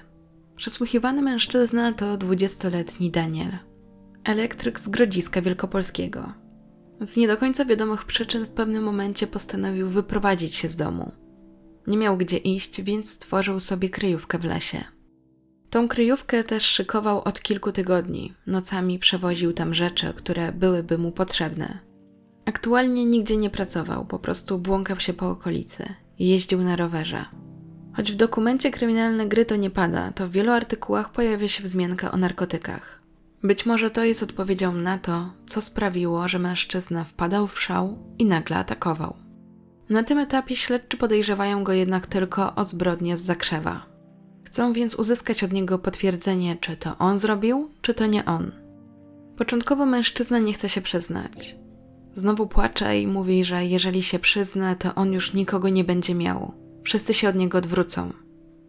Przesłuchiwany 0.56 1.22
mężczyzna 1.22 1.92
to 1.92 2.18
20-letni 2.18 3.10
Daniel, 3.10 3.50
elektryk 4.24 4.80
z 4.80 4.88
Grodziska 4.88 5.42
Wielkopolskiego. 5.42 6.32
Z 7.00 7.16
nie 7.16 7.28
do 7.28 7.36
końca 7.36 7.64
wiadomych 7.64 8.04
przyczyn 8.04 8.44
w 8.44 8.48
pewnym 8.48 8.84
momencie 8.84 9.26
postanowił 9.26 9.88
wyprowadzić 9.88 10.54
się 10.54 10.68
z 10.68 10.76
domu. 10.76 11.12
Nie 11.86 11.96
miał 11.96 12.16
gdzie 12.16 12.36
iść, 12.36 12.82
więc 12.82 13.10
stworzył 13.10 13.60
sobie 13.60 13.90
kryjówkę 13.90 14.38
w 14.38 14.44
lesie. 14.44 14.84
Tą 15.70 15.88
kryjówkę 15.88 16.44
też 16.44 16.62
szykował 16.62 17.22
od 17.22 17.42
kilku 17.42 17.72
tygodni. 17.72 18.34
Nocami 18.46 18.98
przewoził 18.98 19.52
tam 19.52 19.74
rzeczy, 19.74 20.12
które 20.16 20.52
byłyby 20.52 20.98
mu 20.98 21.12
potrzebne. 21.12 21.91
Aktualnie 22.44 23.06
nigdzie 23.06 23.36
nie 23.36 23.50
pracował, 23.50 24.04
po 24.04 24.18
prostu 24.18 24.58
błąkał 24.58 25.00
się 25.00 25.12
po 25.12 25.30
okolicy. 25.30 25.94
Jeździł 26.18 26.62
na 26.62 26.76
rowerze. 26.76 27.24
Choć 27.96 28.12
w 28.12 28.16
dokumencie 28.16 28.70
kryminalne 28.70 29.26
gry 29.26 29.44
to 29.44 29.56
nie 29.56 29.70
pada, 29.70 30.12
to 30.12 30.26
w 30.26 30.30
wielu 30.30 30.52
artykułach 30.52 31.12
pojawia 31.12 31.48
się 31.48 31.62
wzmianka 31.62 32.12
o 32.12 32.16
narkotykach. 32.16 33.02
Być 33.42 33.66
może 33.66 33.90
to 33.90 34.04
jest 34.04 34.22
odpowiedzią 34.22 34.72
na 34.72 34.98
to, 34.98 35.32
co 35.46 35.60
sprawiło, 35.60 36.28
że 36.28 36.38
mężczyzna 36.38 37.04
wpadał 37.04 37.46
w 37.46 37.62
szał 37.62 37.98
i 38.18 38.24
nagle 38.24 38.56
atakował. 38.56 39.14
Na 39.88 40.02
tym 40.02 40.18
etapie 40.18 40.56
śledczy 40.56 40.96
podejrzewają 40.96 41.64
go 41.64 41.72
jednak 41.72 42.06
tylko 42.06 42.54
o 42.54 42.64
zbrodnię 42.64 43.16
z 43.16 43.22
zakrzewa. 43.22 43.86
Chcą 44.44 44.72
więc 44.72 44.94
uzyskać 44.94 45.44
od 45.44 45.52
niego 45.52 45.78
potwierdzenie, 45.78 46.56
czy 46.56 46.76
to 46.76 46.98
on 46.98 47.18
zrobił, 47.18 47.70
czy 47.82 47.94
to 47.94 48.06
nie 48.06 48.24
on. 48.24 48.52
Początkowo 49.36 49.86
mężczyzna 49.86 50.38
nie 50.38 50.52
chce 50.52 50.68
się 50.68 50.80
przyznać. 50.80 51.61
Znowu 52.14 52.46
płacze 52.46 53.00
i 53.00 53.06
mówi, 53.06 53.44
że 53.44 53.66
jeżeli 53.66 54.02
się 54.02 54.18
przyzna, 54.18 54.74
to 54.74 54.94
on 54.94 55.12
już 55.12 55.34
nikogo 55.34 55.68
nie 55.68 55.84
będzie 55.84 56.14
miał. 56.14 56.54
Wszyscy 56.84 57.14
się 57.14 57.28
od 57.28 57.34
niego 57.34 57.58
odwrócą. 57.58 58.12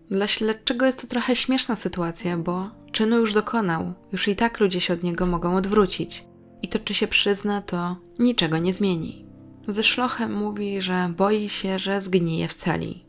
Dla 0.09 0.27
śledczego 0.27 0.85
jest 0.85 1.01
to 1.01 1.07
trochę 1.07 1.35
śmieszna 1.35 1.75
sytuacja, 1.75 2.37
bo 2.37 2.69
czynu 2.91 3.17
już 3.17 3.33
dokonał, 3.33 3.93
już 4.11 4.27
i 4.27 4.35
tak 4.35 4.59
ludzie 4.59 4.79
się 4.79 4.93
od 4.93 5.03
niego 5.03 5.25
mogą 5.25 5.55
odwrócić. 5.55 6.25
I 6.61 6.67
to, 6.67 6.79
czy 6.79 6.93
się 6.93 7.07
przyzna, 7.07 7.61
to 7.61 7.97
niczego 8.19 8.57
nie 8.57 8.73
zmieni. 8.73 9.25
Ze 9.67 9.83
szlochem 9.83 10.33
mówi, 10.33 10.81
że 10.81 11.13
boi 11.17 11.49
się, 11.49 11.79
że 11.79 12.01
zgnije 12.01 12.47
w 12.47 12.55
celi. 12.55 13.05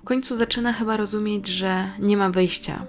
W 0.00 0.04
końcu 0.04 0.36
zaczyna 0.36 0.72
chyba 0.72 0.96
rozumieć, 0.96 1.48
że 1.48 1.90
nie 1.98 2.16
ma 2.16 2.30
wyjścia, 2.30 2.86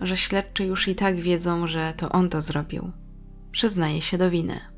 że 0.00 0.16
śledczy 0.16 0.64
już 0.64 0.88
i 0.88 0.94
tak 0.94 1.20
wiedzą, 1.20 1.68
że 1.68 1.94
to 1.96 2.08
on 2.08 2.28
to 2.28 2.40
zrobił. 2.40 2.92
Przyznaje 3.52 4.00
się 4.00 4.18
do 4.18 4.30
winy. 4.30 4.69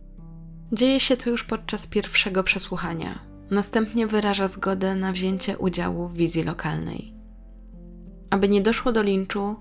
Dzieje 0.73 1.01
się 1.01 1.17
to 1.17 1.31
już 1.31 1.45
podczas 1.45 1.87
pierwszego 1.87 2.45
przesłuchania. 2.45 3.19
Następnie 3.51 4.07
wyraża 4.07 4.49
zgodę 4.49 4.95
na 4.95 5.13
wzięcie 5.13 5.59
udziału 5.59 6.09
w 6.09 6.17
wizji 6.17 6.45
lokalnej. 6.45 7.15
Aby 8.31 8.49
nie 8.49 8.61
doszło 8.61 8.93
do 8.93 9.03
linczu, 9.03 9.57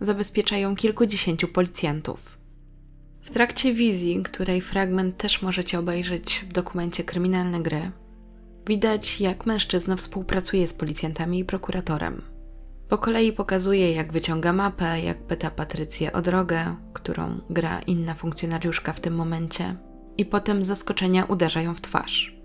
zabezpieczają 0.00 0.76
kilkudziesięciu 0.76 1.48
policjantów. 1.48 2.38
W 3.22 3.30
trakcie 3.30 3.74
wizji, 3.74 4.22
której 4.22 4.60
fragment 4.60 5.16
też 5.16 5.42
możecie 5.42 5.78
obejrzeć 5.78 6.44
w 6.48 6.52
dokumencie 6.52 7.04
Kryminalne 7.04 7.62
Gry, 7.62 7.90
widać 8.66 9.20
jak 9.20 9.46
mężczyzna 9.46 9.96
współpracuje 9.96 10.68
z 10.68 10.74
policjantami 10.74 11.38
i 11.38 11.44
prokuratorem. 11.44 12.22
Po 12.88 12.98
kolei 12.98 13.32
pokazuje, 13.32 13.92
jak 13.92 14.12
wyciąga 14.12 14.52
mapę, 14.52 15.00
jak 15.00 15.26
pyta 15.26 15.50
Patrycję 15.50 16.12
o 16.12 16.22
drogę, 16.22 16.76
którą 16.92 17.40
gra 17.50 17.80
inna 17.80 18.14
funkcjonariuszka 18.14 18.92
w 18.92 19.00
tym 19.00 19.14
momencie, 19.14 19.76
i 20.18 20.24
potem 20.24 20.62
z 20.62 20.66
zaskoczenia 20.66 21.24
uderza 21.24 21.62
ją 21.62 21.74
w 21.74 21.80
twarz. 21.80 22.36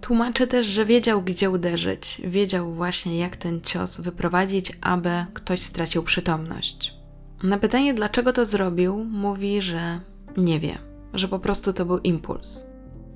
Tłumaczy 0.00 0.46
też, 0.46 0.66
że 0.66 0.86
wiedział, 0.86 1.22
gdzie 1.22 1.50
uderzyć, 1.50 2.22
wiedział 2.24 2.72
właśnie, 2.72 3.18
jak 3.18 3.36
ten 3.36 3.60
cios 3.60 4.00
wyprowadzić, 4.00 4.72
aby 4.80 5.10
ktoś 5.34 5.62
stracił 5.62 6.02
przytomność. 6.02 6.94
Na 7.42 7.58
pytanie, 7.58 7.94
dlaczego 7.94 8.32
to 8.32 8.44
zrobił, 8.44 9.04
mówi, 9.04 9.62
że 9.62 10.00
nie 10.36 10.60
wie, 10.60 10.78
że 11.14 11.28
po 11.28 11.38
prostu 11.38 11.72
to 11.72 11.84
był 11.84 11.98
impuls. 11.98 12.66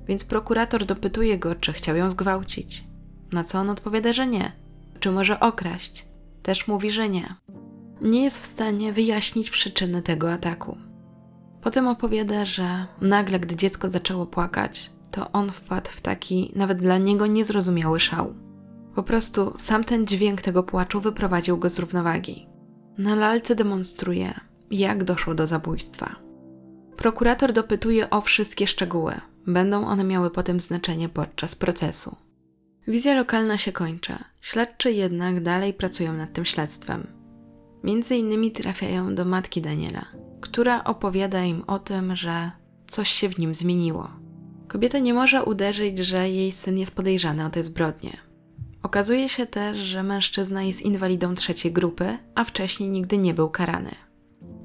Więc 0.07 0.23
prokurator 0.23 0.85
dopytuje 0.85 1.39
go, 1.39 1.55
czy 1.55 1.73
chciał 1.73 1.95
ją 1.95 2.09
zgwałcić. 2.09 2.83
Na 3.31 3.43
co 3.43 3.59
on 3.59 3.69
odpowiada, 3.69 4.13
że 4.13 4.27
nie. 4.27 4.51
Czy 4.99 5.11
może 5.11 5.39
okraść? 5.39 6.05
Też 6.43 6.67
mówi, 6.67 6.91
że 6.91 7.09
nie. 7.09 7.35
Nie 8.01 8.23
jest 8.23 8.41
w 8.41 8.45
stanie 8.45 8.93
wyjaśnić 8.93 9.49
przyczyny 9.49 10.01
tego 10.01 10.31
ataku. 10.31 10.77
Potem 11.67 11.87
opowiada, 11.87 12.45
że 12.45 12.85
nagle, 13.01 13.39
gdy 13.39 13.55
dziecko 13.55 13.89
zaczęło 13.89 14.25
płakać, 14.25 14.91
to 15.11 15.31
on 15.31 15.49
wpadł 15.49 15.89
w 15.89 16.01
taki 16.01 16.51
nawet 16.55 16.77
dla 16.77 16.97
niego 16.97 17.27
niezrozumiały 17.27 17.99
szał. 17.99 18.33
Po 18.95 19.03
prostu 19.03 19.53
sam 19.57 19.83
ten 19.83 20.07
dźwięk 20.07 20.41
tego 20.41 20.63
płaczu 20.63 20.99
wyprowadził 20.99 21.57
go 21.57 21.69
z 21.69 21.79
równowagi. 21.79 22.47
Na 22.97 23.15
lalce 23.15 23.55
demonstruje, 23.55 24.39
jak 24.71 25.03
doszło 25.03 25.33
do 25.35 25.47
zabójstwa. 25.47 26.15
Prokurator 26.97 27.53
dopytuje 27.53 28.09
o 28.09 28.21
wszystkie 28.21 28.67
szczegóły. 28.67 29.13
Będą 29.47 29.87
one 29.87 30.03
miały 30.03 30.31
potem 30.31 30.59
znaczenie 30.59 31.09
podczas 31.09 31.55
procesu. 31.55 32.15
Wizja 32.87 33.15
lokalna 33.15 33.57
się 33.57 33.71
kończy. 33.71 34.13
Śledczy 34.41 34.91
jednak 34.91 35.43
dalej 35.43 35.73
pracują 35.73 36.13
nad 36.13 36.33
tym 36.33 36.45
śledztwem. 36.45 37.16
Między 37.87 38.15
innymi 38.15 38.51
trafiają 38.51 39.15
do 39.15 39.25
matki 39.25 39.61
Daniela, 39.61 40.05
która 40.41 40.83
opowiada 40.83 41.43
im 41.43 41.63
o 41.67 41.79
tym, 41.79 42.15
że 42.15 42.51
coś 42.87 43.09
się 43.09 43.29
w 43.29 43.39
nim 43.39 43.55
zmieniło. 43.55 44.09
Kobieta 44.67 44.99
nie 44.99 45.13
może 45.13 45.43
uderzyć, 45.43 45.97
że 45.97 46.29
jej 46.29 46.51
syn 46.51 46.77
jest 46.77 46.95
podejrzany 46.95 47.45
o 47.45 47.49
te 47.49 47.63
zbrodnie. 47.63 48.17
Okazuje 48.83 49.29
się 49.29 49.45
też, 49.45 49.77
że 49.77 50.03
mężczyzna 50.03 50.63
jest 50.63 50.81
inwalidą 50.81 51.35
trzeciej 51.35 51.71
grupy, 51.71 52.17
a 52.35 52.43
wcześniej 52.43 52.89
nigdy 52.89 53.17
nie 53.17 53.33
był 53.33 53.49
karany. 53.49 53.91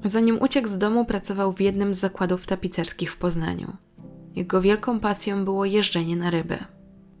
Zanim 0.05 0.41
uciekł 0.41 0.67
z 0.67 0.77
domu, 0.77 1.05
pracował 1.05 1.53
w 1.53 1.61
jednym 1.61 1.93
z 1.93 1.99
zakładów 1.99 2.47
tapicerskich 2.47 3.11
w 3.11 3.17
Poznaniu. 3.17 3.77
Jego 4.35 4.61
wielką 4.61 4.99
pasją 4.99 5.45
było 5.45 5.65
jeżdżenie 5.65 6.15
na 6.15 6.29
ryby. 6.29 6.57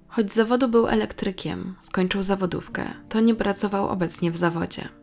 Choć 0.07 0.31
z 0.31 0.35
zawodu 0.35 0.67
był 0.67 0.87
elektrykiem, 0.87 1.75
skończył 1.81 2.23
zawodówkę, 2.23 2.85
to 3.09 3.19
nie 3.19 3.35
pracował 3.35 3.89
obecnie 3.89 4.31
w 4.31 4.37
zawodzie. 4.37 5.02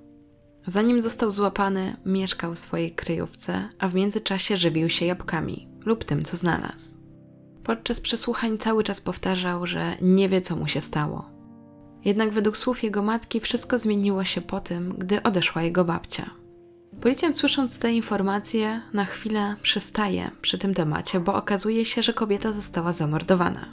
Zanim 0.71 1.01
został 1.01 1.31
złapany, 1.31 1.97
mieszkał 2.07 2.55
w 2.55 2.59
swojej 2.59 2.91
kryjówce, 2.93 3.69
a 3.79 3.89
w 3.89 3.95
międzyczasie 3.95 4.57
żywił 4.57 4.91
się 4.91 5.07
jabłkami 5.07 5.69
lub 5.85 6.05
tym, 6.05 6.25
co 6.25 6.37
znalazł. 6.37 6.97
Podczas 7.65 8.01
przesłuchań 8.01 8.59
cały 8.59 8.85
czas 8.85 9.01
powtarzał, 9.01 9.67
że 9.67 9.97
nie 10.03 10.29
wie, 10.29 10.41
co 10.41 10.57
mu 10.57 10.69
się 10.69 10.81
stało. 10.81 11.31
Jednak 12.05 12.31
według 12.31 12.57
słów 12.57 12.83
jego 12.83 13.03
matki 13.03 13.41
wszystko 13.41 13.79
zmieniło 13.79 14.25
się 14.25 14.41
po 14.41 14.61
tym, 14.61 14.95
gdy 14.99 15.23
odeszła 15.23 15.63
jego 15.63 15.85
babcia. 15.85 16.31
Policjant 17.01 17.39
słysząc 17.39 17.79
te 17.79 17.93
informacje 17.93 18.83
na 18.93 19.05
chwilę 19.05 19.57
przystaje 19.63 20.31
przy 20.41 20.59
tym 20.59 20.75
temacie, 20.75 21.21
bo 21.21 21.35
okazuje 21.35 21.85
się, 21.85 22.03
że 22.03 22.15
kobieta 22.15 22.53
została 22.53 22.93
zamordowana. 22.93 23.67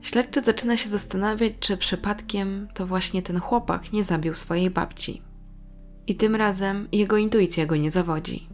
Śledczy 0.00 0.40
zaczyna 0.40 0.76
się 0.76 0.88
zastanawiać, 0.88 1.52
czy 1.60 1.76
przypadkiem 1.76 2.68
to 2.74 2.86
właśnie 2.86 3.22
ten 3.22 3.40
chłopak 3.40 3.92
nie 3.92 4.04
zabił 4.04 4.34
swojej 4.34 4.70
babci. 4.70 5.29
I 6.10 6.14
tym 6.14 6.36
razem 6.36 6.88
jego 6.92 7.16
intuicja 7.16 7.66
go 7.66 7.76
nie 7.76 7.90
zawodzi. 7.90 8.48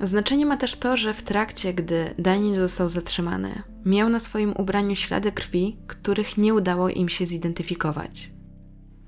Znaczenie 0.00 0.46
ma 0.46 0.56
też 0.56 0.76
to, 0.76 0.96
że 0.96 1.14
w 1.14 1.22
trakcie, 1.22 1.74
gdy 1.74 2.14
Daniel 2.18 2.56
został 2.56 2.88
zatrzymany, 2.88 3.62
miał 3.84 4.08
na 4.08 4.20
swoim 4.20 4.52
ubraniu 4.52 4.96
ślady 4.96 5.32
krwi, 5.32 5.76
których 5.86 6.38
nie 6.38 6.54
udało 6.54 6.88
im 6.88 7.08
się 7.08 7.26
zidentyfikować. 7.26 8.30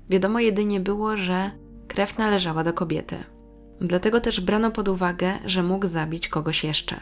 Wiadomo 0.09 0.39
jedynie 0.39 0.79
było, 0.79 1.17
że 1.17 1.51
krew 1.87 2.17
należała 2.17 2.63
do 2.63 2.73
kobiety. 2.73 3.15
Dlatego 3.81 4.21
też 4.21 4.41
brano 4.41 4.71
pod 4.71 4.87
uwagę, 4.87 5.33
że 5.45 5.63
mógł 5.63 5.87
zabić 5.87 6.27
kogoś 6.27 6.63
jeszcze. 6.63 7.01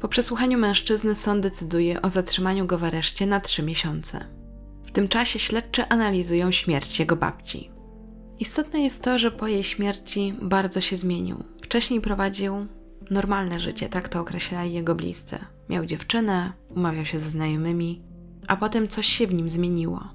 Po 0.00 0.08
przesłuchaniu 0.08 0.58
mężczyzny 0.58 1.14
sąd 1.14 1.42
decyduje 1.42 2.02
o 2.02 2.10
zatrzymaniu 2.10 2.66
go 2.66 2.78
w 2.78 2.84
areszcie 2.84 3.26
na 3.26 3.40
trzy 3.40 3.62
miesiące. 3.62 4.24
W 4.84 4.90
tym 4.90 5.08
czasie 5.08 5.38
śledczy 5.38 5.88
analizują 5.88 6.50
śmierć 6.50 6.98
jego 7.00 7.16
babci. 7.16 7.73
Istotne 8.40 8.80
jest 8.82 9.02
to, 9.02 9.18
że 9.18 9.30
po 9.30 9.46
jej 9.46 9.64
śmierci 9.64 10.34
bardzo 10.42 10.80
się 10.80 10.96
zmienił. 10.96 11.44
Wcześniej 11.62 12.00
prowadził 12.00 12.66
normalne 13.10 13.60
życie, 13.60 13.88
tak 13.88 14.08
to 14.08 14.20
określali 14.20 14.72
jego 14.72 14.94
bliscy. 14.94 15.38
Miał 15.68 15.86
dziewczynę, 15.86 16.52
umawiał 16.68 17.04
się 17.04 17.18
ze 17.18 17.30
znajomymi, 17.30 18.02
a 18.48 18.56
potem 18.56 18.88
coś 18.88 19.06
się 19.06 19.26
w 19.26 19.34
nim 19.34 19.48
zmieniło. 19.48 20.08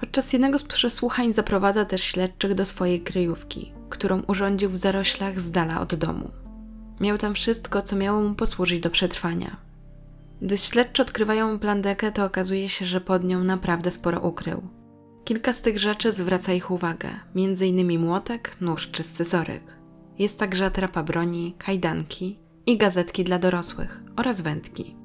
Podczas 0.00 0.32
jednego 0.32 0.58
z 0.58 0.64
przesłuchań 0.64 1.32
zaprowadza 1.34 1.84
też 1.84 2.02
śledczych 2.02 2.54
do 2.54 2.66
swojej 2.66 3.00
kryjówki, 3.00 3.72
którą 3.90 4.22
urządził 4.22 4.70
w 4.70 4.76
zaroślach 4.76 5.40
z 5.40 5.50
dala 5.50 5.80
od 5.80 5.94
domu. 5.94 6.30
Miał 7.00 7.18
tam 7.18 7.34
wszystko, 7.34 7.82
co 7.82 7.96
miało 7.96 8.22
mu 8.22 8.34
posłużyć 8.34 8.80
do 8.80 8.90
przetrwania. 8.90 9.56
Gdy 10.42 10.58
śledczy 10.58 11.02
odkrywają 11.02 11.58
plandekę, 11.58 12.12
to 12.12 12.24
okazuje 12.24 12.68
się, 12.68 12.86
że 12.86 13.00
pod 13.00 13.24
nią 13.24 13.44
naprawdę 13.44 13.90
sporo 13.90 14.20
ukrył. 14.20 14.62
Kilka 15.24 15.52
z 15.52 15.60
tych 15.60 15.78
rzeczy 15.78 16.12
zwraca 16.12 16.52
ich 16.52 16.70
uwagę, 16.70 17.08
m.in. 17.36 18.00
młotek, 18.00 18.56
nóż 18.60 18.90
czy 18.90 19.02
scyzoryk. 19.02 19.62
Jest 20.18 20.38
także 20.38 20.64
atrapa 20.64 21.02
broni, 21.02 21.54
kajdanki 21.58 22.38
i 22.66 22.76
gazetki 22.76 23.24
dla 23.24 23.38
dorosłych 23.38 24.02
oraz 24.16 24.40
wędki. 24.40 24.96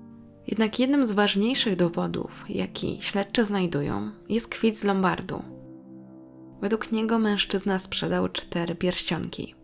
Jednak 0.48 0.80
jednym 0.80 1.06
z 1.06 1.12
ważniejszych 1.12 1.76
dowodów, 1.76 2.46
jaki 2.50 2.98
śledczy 3.02 3.46
znajdują, 3.46 4.12
jest 4.30 4.48
kwit 4.48 4.78
z 4.78 4.84
Lombardu. 4.84 5.44
Według 6.62 6.92
niego 6.92 7.20
mężczyzna 7.20 7.80
sprzedał 7.80 8.30
cztery 8.30 8.76
pierścionki. 8.76 9.56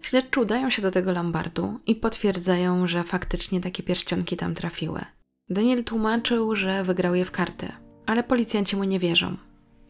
Śledczy 0.00 0.40
udają 0.40 0.70
się 0.70 0.82
do 0.82 0.90
tego 0.90 1.12
Lombardu 1.12 1.78
i 1.86 1.94
potwierdzają, 1.94 2.86
że 2.86 3.04
faktycznie 3.04 3.60
takie 3.60 3.82
pierścionki 3.82 4.36
tam 4.36 4.54
trafiły. 4.54 5.00
Daniel 5.48 5.84
tłumaczył, 5.84 6.54
że 6.54 6.84
wygrał 6.84 7.14
je 7.14 7.24
w 7.24 7.30
karty, 7.30 7.72
ale 8.06 8.22
policjanci 8.22 8.76
mu 8.76 8.84
nie 8.84 8.98
wierzą. 8.98 9.36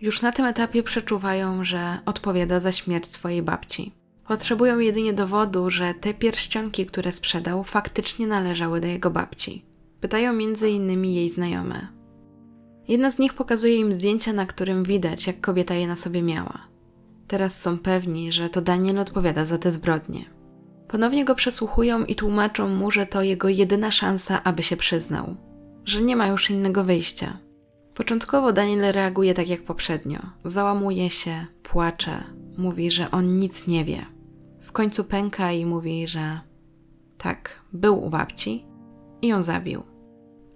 Już 0.00 0.22
na 0.22 0.32
tym 0.32 0.44
etapie 0.46 0.82
przeczuwają, 0.82 1.64
że 1.64 1.98
odpowiada 2.06 2.60
za 2.60 2.72
śmierć 2.72 3.14
swojej 3.14 3.42
babci. 3.42 3.92
Potrzebują 4.26 4.78
jedynie 4.78 5.12
dowodu, 5.12 5.70
że 5.70 5.94
te 5.94 6.14
pierścionki, 6.14 6.86
które 6.86 7.12
sprzedał, 7.12 7.64
faktycznie 7.64 8.26
należały 8.26 8.80
do 8.80 8.86
jego 8.86 9.10
babci. 9.10 9.64
Pytają 10.00 10.38
innymi 10.38 11.14
jej 11.14 11.28
znajome. 11.28 11.88
Jedna 12.88 13.10
z 13.10 13.18
nich 13.18 13.34
pokazuje 13.34 13.76
im 13.76 13.92
zdjęcia, 13.92 14.32
na 14.32 14.46
którym 14.46 14.84
widać, 14.84 15.26
jak 15.26 15.40
kobieta 15.40 15.74
je 15.74 15.86
na 15.86 15.96
sobie 15.96 16.22
miała. 16.22 16.58
Teraz 17.28 17.60
są 17.60 17.78
pewni, 17.78 18.32
że 18.32 18.48
to 18.48 18.60
Daniel 18.60 18.98
odpowiada 18.98 19.44
za 19.44 19.58
te 19.58 19.70
zbrodnie. 19.70 20.24
Ponownie 20.88 21.24
go 21.24 21.34
przesłuchują 21.34 22.04
i 22.04 22.14
tłumaczą 22.14 22.68
mu, 22.68 22.90
że 22.90 23.06
to 23.06 23.22
jego 23.22 23.48
jedyna 23.48 23.90
szansa, 23.90 24.44
aby 24.44 24.62
się 24.62 24.76
przyznał, 24.76 25.36
że 25.84 26.02
nie 26.02 26.16
ma 26.16 26.26
już 26.26 26.50
innego 26.50 26.84
wyjścia. 26.84 27.38
Początkowo 28.00 28.52
Daniel 28.52 28.92
reaguje 28.92 29.34
tak 29.34 29.48
jak 29.48 29.62
poprzednio. 29.62 30.18
Załamuje 30.44 31.10
się, 31.10 31.46
płacze, 31.62 32.24
mówi, 32.58 32.90
że 32.90 33.10
on 33.10 33.38
nic 33.38 33.66
nie 33.66 33.84
wie. 33.84 34.06
W 34.60 34.72
końcu 34.72 35.04
pęka 35.04 35.52
i 35.52 35.66
mówi, 35.66 36.06
że 36.08 36.40
tak, 37.18 37.62
był 37.72 38.04
u 38.04 38.10
babci 38.10 38.64
i 39.22 39.28
ją 39.28 39.42
zabił. 39.42 39.82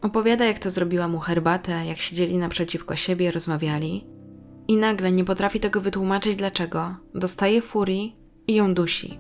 Opowiada, 0.03 0.45
jak 0.45 0.59
to 0.59 0.71
zrobiła 0.71 1.09
mu 1.09 1.19
herbatę, 1.19 1.87
jak 1.87 1.99
siedzieli 1.99 2.37
naprzeciwko 2.37 2.97
siebie, 2.97 3.31
rozmawiali. 3.31 4.07
I 4.69 4.77
nagle 4.77 5.13
nie 5.13 5.25
potrafi 5.25 5.61
tego 5.61 5.81
wytłumaczyć 5.81 6.37
dlaczego. 6.37 6.97
Dostaje 7.15 7.63
furii 7.63 8.17
i 8.47 8.55
ją 8.55 8.75
dusi. 8.75 9.19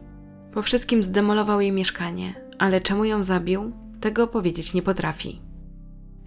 Po 0.52 0.62
wszystkim 0.62 1.02
zdemolował 1.02 1.60
jej 1.60 1.72
mieszkanie, 1.72 2.34
ale 2.58 2.80
czemu 2.80 3.04
ją 3.04 3.22
zabił, 3.22 3.72
tego 4.00 4.26
powiedzieć 4.26 4.74
nie 4.74 4.82
potrafi. 4.82 5.43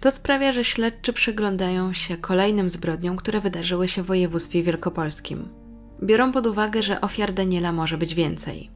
To 0.00 0.10
sprawia, 0.10 0.52
że 0.52 0.64
śledczy 0.64 1.12
przyglądają 1.12 1.92
się 1.92 2.16
kolejnym 2.16 2.70
zbrodniom, 2.70 3.16
które 3.16 3.40
wydarzyły 3.40 3.88
się 3.88 4.02
w 4.02 4.06
województwie 4.06 4.62
wielkopolskim. 4.62 5.48
Biorą 6.02 6.32
pod 6.32 6.46
uwagę, 6.46 6.82
że 6.82 7.00
ofiar 7.00 7.32
Daniela 7.32 7.72
może 7.72 7.98
być 7.98 8.14
więcej. 8.14 8.70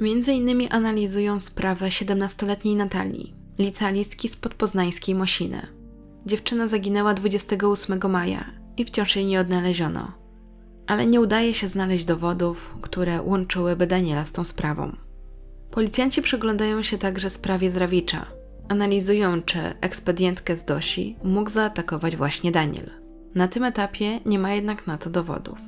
Między 0.00 0.32
innymi 0.32 0.68
analizują 0.68 1.40
sprawę 1.40 1.88
17-letniej 1.88 2.76
Natalii, 2.76 3.34
licealistki 3.58 4.28
z 4.28 4.36
podpoznańskiej 4.36 5.14
Mosiny. 5.14 5.66
Dziewczyna 6.26 6.66
zaginęła 6.66 7.14
28 7.14 8.10
maja 8.10 8.44
i 8.76 8.84
wciąż 8.84 9.16
jej 9.16 9.26
nie 9.26 9.40
odnaleziono. 9.40 10.12
Ale 10.86 11.06
nie 11.06 11.20
udaje 11.20 11.54
się 11.54 11.68
znaleźć 11.68 12.04
dowodów, 12.04 12.74
które 12.80 13.22
łączyłyby 13.22 13.86
Daniela 13.86 14.24
z 14.24 14.32
tą 14.32 14.44
sprawą. 14.44 14.96
Policjanci 15.70 16.22
przyglądają 16.22 16.82
się 16.82 16.98
także 16.98 17.30
sprawie 17.30 17.70
Zrawicza. 17.70 18.39
Analizują, 18.70 19.42
czy 19.42 19.58
ekspedientkę 19.80 20.56
z 20.56 20.64
Dosi 20.64 21.16
mógł 21.24 21.50
zaatakować 21.50 22.16
właśnie 22.16 22.52
Daniel. 22.52 22.90
Na 23.34 23.48
tym 23.48 23.64
etapie 23.64 24.20
nie 24.26 24.38
ma 24.38 24.52
jednak 24.52 24.86
na 24.86 24.98
to 24.98 25.10
dowodów. 25.10 25.58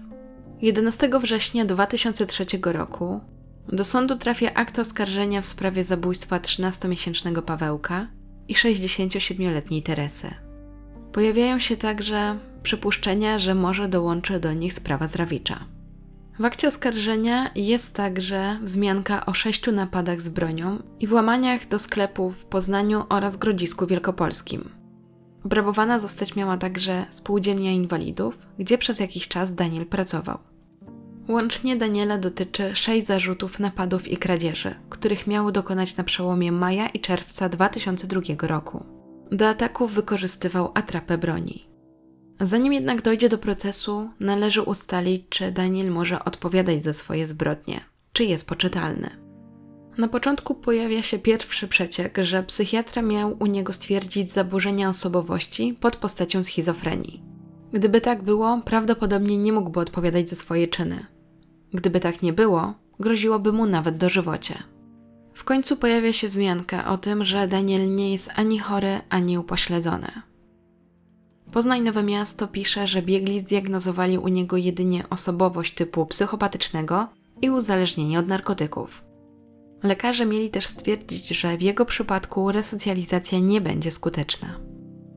11 0.60 1.10
września 1.22 1.64
2003 1.64 2.46
roku 2.64 3.20
do 3.68 3.84
sądu 3.84 4.16
trafia 4.16 4.54
akt 4.54 4.78
oskarżenia 4.78 5.40
w 5.40 5.46
sprawie 5.46 5.84
zabójstwa 5.84 6.38
13-miesięcznego 6.38 7.42
Pawełka 7.42 8.06
i 8.48 8.54
67-letniej 8.54 9.82
Teresy. 9.82 10.34
Pojawiają 11.12 11.58
się 11.58 11.76
także 11.76 12.38
przypuszczenia, 12.62 13.38
że 13.38 13.54
może 13.54 13.88
dołączy 13.88 14.40
do 14.40 14.52
nich 14.52 14.72
sprawa 14.72 15.06
Zrawicza. 15.06 15.64
W 16.42 16.44
akcie 16.44 16.68
oskarżenia 16.68 17.50
jest 17.54 17.94
także 17.94 18.58
wzmianka 18.62 19.26
o 19.26 19.34
sześciu 19.34 19.72
napadach 19.72 20.20
z 20.20 20.28
bronią 20.28 20.82
i 21.00 21.06
włamaniach 21.06 21.68
do 21.68 21.78
sklepów 21.78 22.36
w 22.36 22.44
Poznaniu 22.44 23.04
oraz 23.08 23.36
Grodzisku 23.36 23.86
Wielkopolskim. 23.86 24.68
Obrabowana 25.44 25.98
zostać 25.98 26.36
miała 26.36 26.56
także 26.56 27.06
spółdzielnia 27.10 27.70
inwalidów, 27.70 28.46
gdzie 28.58 28.78
przez 28.78 29.00
jakiś 29.00 29.28
czas 29.28 29.54
Daniel 29.54 29.86
pracował. 29.86 30.38
Łącznie 31.28 31.76
Daniela 31.76 32.18
dotyczy 32.18 32.74
sześć 32.74 33.06
zarzutów 33.06 33.60
napadów 33.60 34.08
i 34.08 34.16
kradzieży, 34.16 34.74
których 34.90 35.26
miało 35.26 35.52
dokonać 35.52 35.96
na 35.96 36.04
przełomie 36.04 36.52
maja 36.52 36.88
i 36.88 37.00
czerwca 37.00 37.48
2002 37.48 38.20
roku. 38.42 38.84
Do 39.32 39.48
ataków 39.48 39.94
wykorzystywał 39.94 40.70
atrapę 40.74 41.18
broni. 41.18 41.71
Zanim 42.42 42.72
jednak 42.72 43.02
dojdzie 43.02 43.28
do 43.28 43.38
procesu, 43.38 44.10
należy 44.20 44.62
ustalić, 44.62 45.22
czy 45.28 45.52
Daniel 45.52 45.90
może 45.90 46.24
odpowiadać 46.24 46.84
za 46.84 46.92
swoje 46.92 47.26
zbrodnie, 47.26 47.80
czy 48.12 48.24
jest 48.24 48.48
poczytalny. 48.48 49.10
Na 49.98 50.08
początku 50.08 50.54
pojawia 50.54 51.02
się 51.02 51.18
pierwszy 51.18 51.68
przeciek, 51.68 52.18
że 52.22 52.42
psychiatra 52.42 53.02
miał 53.02 53.36
u 53.38 53.46
niego 53.46 53.72
stwierdzić 53.72 54.32
zaburzenia 54.32 54.88
osobowości 54.88 55.76
pod 55.80 55.96
postacią 55.96 56.42
schizofrenii. 56.42 57.22
Gdyby 57.72 58.00
tak 58.00 58.22
było, 58.22 58.60
prawdopodobnie 58.64 59.38
nie 59.38 59.52
mógłby 59.52 59.80
odpowiadać 59.80 60.28
za 60.28 60.36
swoje 60.36 60.68
czyny. 60.68 61.06
Gdyby 61.74 62.00
tak 62.00 62.22
nie 62.22 62.32
było, 62.32 62.74
groziłoby 63.00 63.52
mu 63.52 63.66
nawet 63.66 63.96
dożywocie. 63.96 64.62
W 65.34 65.44
końcu 65.44 65.76
pojawia 65.76 66.12
się 66.12 66.28
wzmianka 66.28 66.86
o 66.90 66.98
tym, 66.98 67.24
że 67.24 67.48
Daniel 67.48 67.94
nie 67.94 68.12
jest 68.12 68.30
ani 68.34 68.58
chory, 68.58 69.00
ani 69.08 69.38
upośledzony. 69.38 70.31
Poznań 71.52 71.82
Nowe 71.82 72.02
Miasto 72.02 72.48
pisze, 72.48 72.86
że 72.86 73.02
biegli 73.02 73.40
zdiagnozowali 73.40 74.18
u 74.18 74.28
niego 74.28 74.56
jedynie 74.56 75.08
osobowość 75.10 75.74
typu 75.74 76.06
psychopatycznego 76.06 77.08
i 77.42 77.50
uzależnienie 77.50 78.18
od 78.18 78.28
narkotyków. 78.28 79.04
Lekarze 79.82 80.26
mieli 80.26 80.50
też 80.50 80.66
stwierdzić, 80.66 81.28
że 81.28 81.56
w 81.56 81.62
jego 81.62 81.84
przypadku 81.84 82.52
resocjalizacja 82.52 83.38
nie 83.38 83.60
będzie 83.60 83.90
skuteczna. 83.90 84.60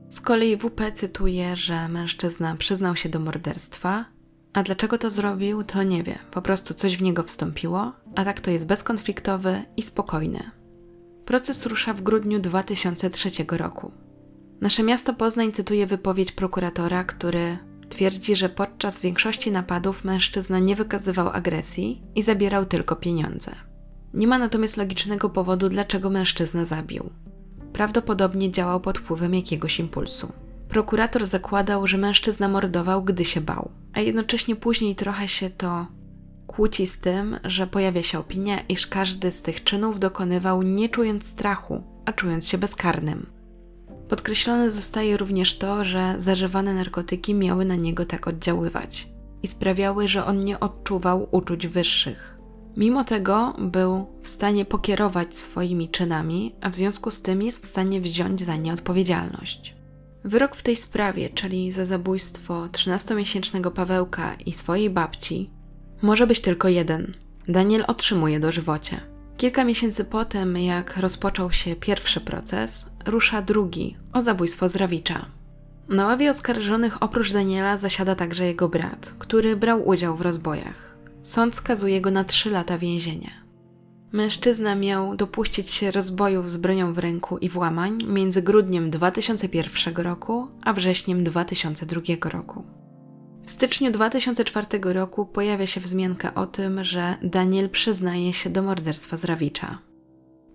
Z 0.08 0.20
kolei 0.20 0.56
WP 0.56 0.92
cytuje, 0.94 1.56
że 1.56 1.88
mężczyzna 1.88 2.56
przyznał 2.56 2.96
się 2.96 3.08
do 3.08 3.20
morderstwa, 3.20 4.04
a 4.52 4.62
dlaczego 4.62 4.98
to 4.98 5.10
zrobił, 5.10 5.64
to 5.64 5.82
nie 5.82 6.02
wie. 6.02 6.18
Po 6.30 6.42
prostu 6.42 6.74
coś 6.74 6.96
w 6.96 7.02
niego 7.02 7.22
wstąpiło, 7.22 7.92
a 8.14 8.24
tak 8.24 8.40
to 8.40 8.50
jest 8.50 8.66
bezkonfliktowy 8.66 9.62
i 9.76 9.82
spokojny. 9.82 10.50
Proces 11.24 11.66
rusza 11.66 11.94
w 11.94 12.00
grudniu 12.00 12.40
2003 12.40 13.30
roku. 13.50 14.05
Nasze 14.60 14.82
miasto 14.82 15.14
Poznań 15.14 15.52
cytuje 15.52 15.86
wypowiedź 15.86 16.32
prokuratora, 16.32 17.04
który 17.04 17.58
twierdzi, 17.88 18.36
że 18.36 18.48
podczas 18.48 19.00
większości 19.00 19.52
napadów 19.52 20.04
mężczyzna 20.04 20.58
nie 20.58 20.76
wykazywał 20.76 21.28
agresji 21.28 22.02
i 22.14 22.22
zabierał 22.22 22.66
tylko 22.66 22.96
pieniądze. 22.96 23.52
Nie 24.14 24.26
ma 24.26 24.38
natomiast 24.38 24.76
logicznego 24.76 25.30
powodu, 25.30 25.68
dlaczego 25.68 26.10
mężczyznę 26.10 26.66
zabił. 26.66 27.10
Prawdopodobnie 27.72 28.50
działał 28.50 28.80
pod 28.80 28.98
wpływem 28.98 29.34
jakiegoś 29.34 29.78
impulsu. 29.80 30.32
Prokurator 30.68 31.26
zakładał, 31.26 31.86
że 31.86 31.98
mężczyzna 31.98 32.48
mordował, 32.48 33.04
gdy 33.04 33.24
się 33.24 33.40
bał, 33.40 33.70
a 33.92 34.00
jednocześnie 34.00 34.56
później 34.56 34.94
trochę 34.94 35.28
się 35.28 35.50
to 35.50 35.86
kłóci 36.46 36.86
z 36.86 37.00
tym, 37.00 37.38
że 37.44 37.66
pojawia 37.66 38.02
się 38.02 38.18
opinia, 38.18 38.60
iż 38.68 38.86
każdy 38.86 39.32
z 39.32 39.42
tych 39.42 39.64
czynów 39.64 40.00
dokonywał 40.00 40.62
nie 40.62 40.88
czując 40.88 41.24
strachu, 41.24 41.82
a 42.04 42.12
czując 42.12 42.48
się 42.48 42.58
bezkarnym. 42.58 43.35
Podkreślone 44.08 44.70
zostaje 44.70 45.16
również 45.16 45.58
to, 45.58 45.84
że 45.84 46.14
zażywane 46.18 46.74
narkotyki 46.74 47.34
miały 47.34 47.64
na 47.64 47.76
niego 47.76 48.04
tak 48.04 48.28
oddziaływać 48.28 49.08
i 49.42 49.46
sprawiały, 49.46 50.08
że 50.08 50.24
on 50.24 50.40
nie 50.40 50.60
odczuwał 50.60 51.28
uczuć 51.30 51.66
wyższych. 51.66 52.38
Mimo 52.76 53.04
tego 53.04 53.54
był 53.58 54.06
w 54.22 54.28
stanie 54.28 54.64
pokierować 54.64 55.36
swoimi 55.36 55.88
czynami, 55.88 56.54
a 56.60 56.70
w 56.70 56.76
związku 56.76 57.10
z 57.10 57.22
tym 57.22 57.42
jest 57.42 57.66
w 57.66 57.70
stanie 57.70 58.00
wziąć 58.00 58.42
za 58.42 58.56
nie 58.56 58.72
odpowiedzialność. 58.72 59.76
Wyrok 60.24 60.56
w 60.56 60.62
tej 60.62 60.76
sprawie, 60.76 61.30
czyli 61.30 61.72
za 61.72 61.86
zabójstwo 61.86 62.66
13-miesięcznego 62.66 63.70
Pawełka 63.70 64.34
i 64.34 64.52
swojej 64.52 64.90
babci, 64.90 65.50
może 66.02 66.26
być 66.26 66.40
tylko 66.40 66.68
jeden. 66.68 67.14
Daniel 67.48 67.84
otrzymuje 67.88 68.40
dożywocie. 68.40 69.00
Kilka 69.36 69.64
miesięcy 69.64 70.04
potem, 70.04 70.56
jak 70.56 70.96
rozpoczął 70.96 71.52
się 71.52 71.76
pierwszy 71.76 72.20
proces, 72.20 72.90
rusza 73.06 73.42
drugi 73.42 73.96
o 74.12 74.22
zabójstwo 74.22 74.68
Zrawicza. 74.68 75.26
Na 75.88 76.06
ławie 76.06 76.30
oskarżonych 76.30 77.02
oprócz 77.02 77.32
Daniela 77.32 77.78
zasiada 77.78 78.14
także 78.14 78.44
jego 78.44 78.68
brat, 78.68 79.14
który 79.18 79.56
brał 79.56 79.88
udział 79.88 80.16
w 80.16 80.20
rozbojach. 80.20 80.96
Sąd 81.22 81.54
skazuje 81.54 82.00
go 82.00 82.10
na 82.10 82.24
3 82.24 82.50
lata 82.50 82.78
więzienia. 82.78 83.30
Mężczyzna 84.12 84.74
miał 84.74 85.16
dopuścić 85.16 85.70
się 85.70 85.90
rozbojów 85.90 86.50
z 86.50 86.56
bronią 86.56 86.92
w 86.92 86.98
ręku 86.98 87.38
i 87.38 87.48
włamań 87.48 88.04
między 88.06 88.42
grudniem 88.42 88.90
2001 88.90 89.96
roku 89.96 90.48
a 90.62 90.72
wrześniem 90.72 91.24
2002 91.24 92.30
roku. 92.30 92.64
W 93.44 93.50
styczniu 93.50 93.90
2004 93.90 94.66
roku 94.82 95.26
pojawia 95.26 95.66
się 95.66 95.80
wzmianka 95.80 96.34
o 96.34 96.46
tym, 96.46 96.84
że 96.84 97.16
Daniel 97.22 97.70
przyznaje 97.70 98.32
się 98.32 98.50
do 98.50 98.62
morderstwa 98.62 99.16
Zrawicza. 99.16 99.78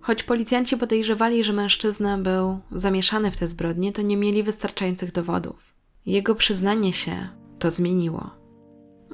Choć 0.02 0.24
policjanci 0.24 0.78
podejrzewali, 0.78 1.44
że 1.44 1.54
mężczyzna 1.54 2.18
był 2.18 2.60
zamieszany 2.72 3.32
w 3.32 3.38
te 3.38 3.48
zbrodnie, 3.48 3.92
to 3.92 4.02
nie 4.02 4.18
mieli 4.18 4.44
wystarczających 4.44 5.12
dowodów. 5.12 5.74
Jego 6.06 6.36
przyznanie 6.36 6.94
się 6.94 7.30
to 7.60 7.72
zmieniło. 7.72 8.30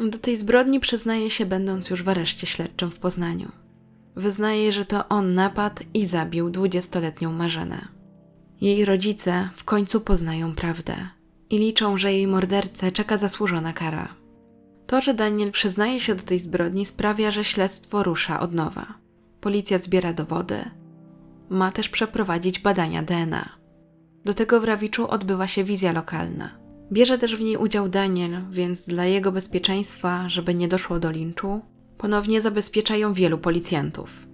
Do 0.09 0.17
tej 0.17 0.37
zbrodni 0.37 0.79
przyznaje 0.79 1.29
się, 1.29 1.45
będąc 1.45 1.89
już 1.89 2.03
w 2.03 2.09
areszcie 2.09 2.47
śledczym 2.47 2.91
w 2.91 2.99
Poznaniu. 2.99 3.51
Wyznaje, 4.15 4.71
że 4.71 4.85
to 4.85 5.07
on 5.07 5.33
napadł 5.33 5.83
i 5.93 6.05
zabił 6.05 6.49
dwudziestoletnią 6.49 7.33
Marzenę. 7.33 7.87
Jej 8.61 8.85
rodzice 8.85 9.49
w 9.55 9.63
końcu 9.63 10.01
poznają 10.01 10.55
prawdę 10.55 10.95
i 11.49 11.57
liczą, 11.57 11.97
że 11.97 12.13
jej 12.13 12.27
mordercę 12.27 12.91
czeka 12.91 13.17
zasłużona 13.17 13.73
kara. 13.73 14.15
To, 14.87 15.01
że 15.01 15.13
Daniel 15.13 15.51
przyznaje 15.51 15.99
się 15.99 16.15
do 16.15 16.23
tej 16.23 16.39
zbrodni, 16.39 16.85
sprawia, 16.85 17.31
że 17.31 17.43
śledztwo 17.43 18.03
rusza 18.03 18.39
od 18.39 18.53
nowa. 18.53 19.06
Policja 19.41 19.77
zbiera 19.77 20.13
dowody. 20.13 20.71
Ma 21.49 21.71
też 21.71 21.89
przeprowadzić 21.89 22.59
badania 22.59 23.03
DNA. 23.03 23.49
Do 24.25 24.33
tego 24.33 24.61
w 24.61 24.63
Rawiczu 24.63 25.07
odbywa 25.07 25.47
się 25.47 25.63
wizja 25.63 25.91
lokalna. 25.91 26.57
Bierze 26.91 27.17
też 27.17 27.35
w 27.35 27.41
niej 27.41 27.57
udział 27.57 27.89
Daniel, 27.89 28.41
więc 28.51 28.85
dla 28.85 29.05
jego 29.05 29.31
bezpieczeństwa, 29.31 30.29
żeby 30.29 30.55
nie 30.55 30.67
doszło 30.67 30.99
do 30.99 31.11
linczu, 31.11 31.61
ponownie 31.97 32.41
zabezpieczają 32.41 33.13
wielu 33.13 33.37
policjantów. 33.37 34.27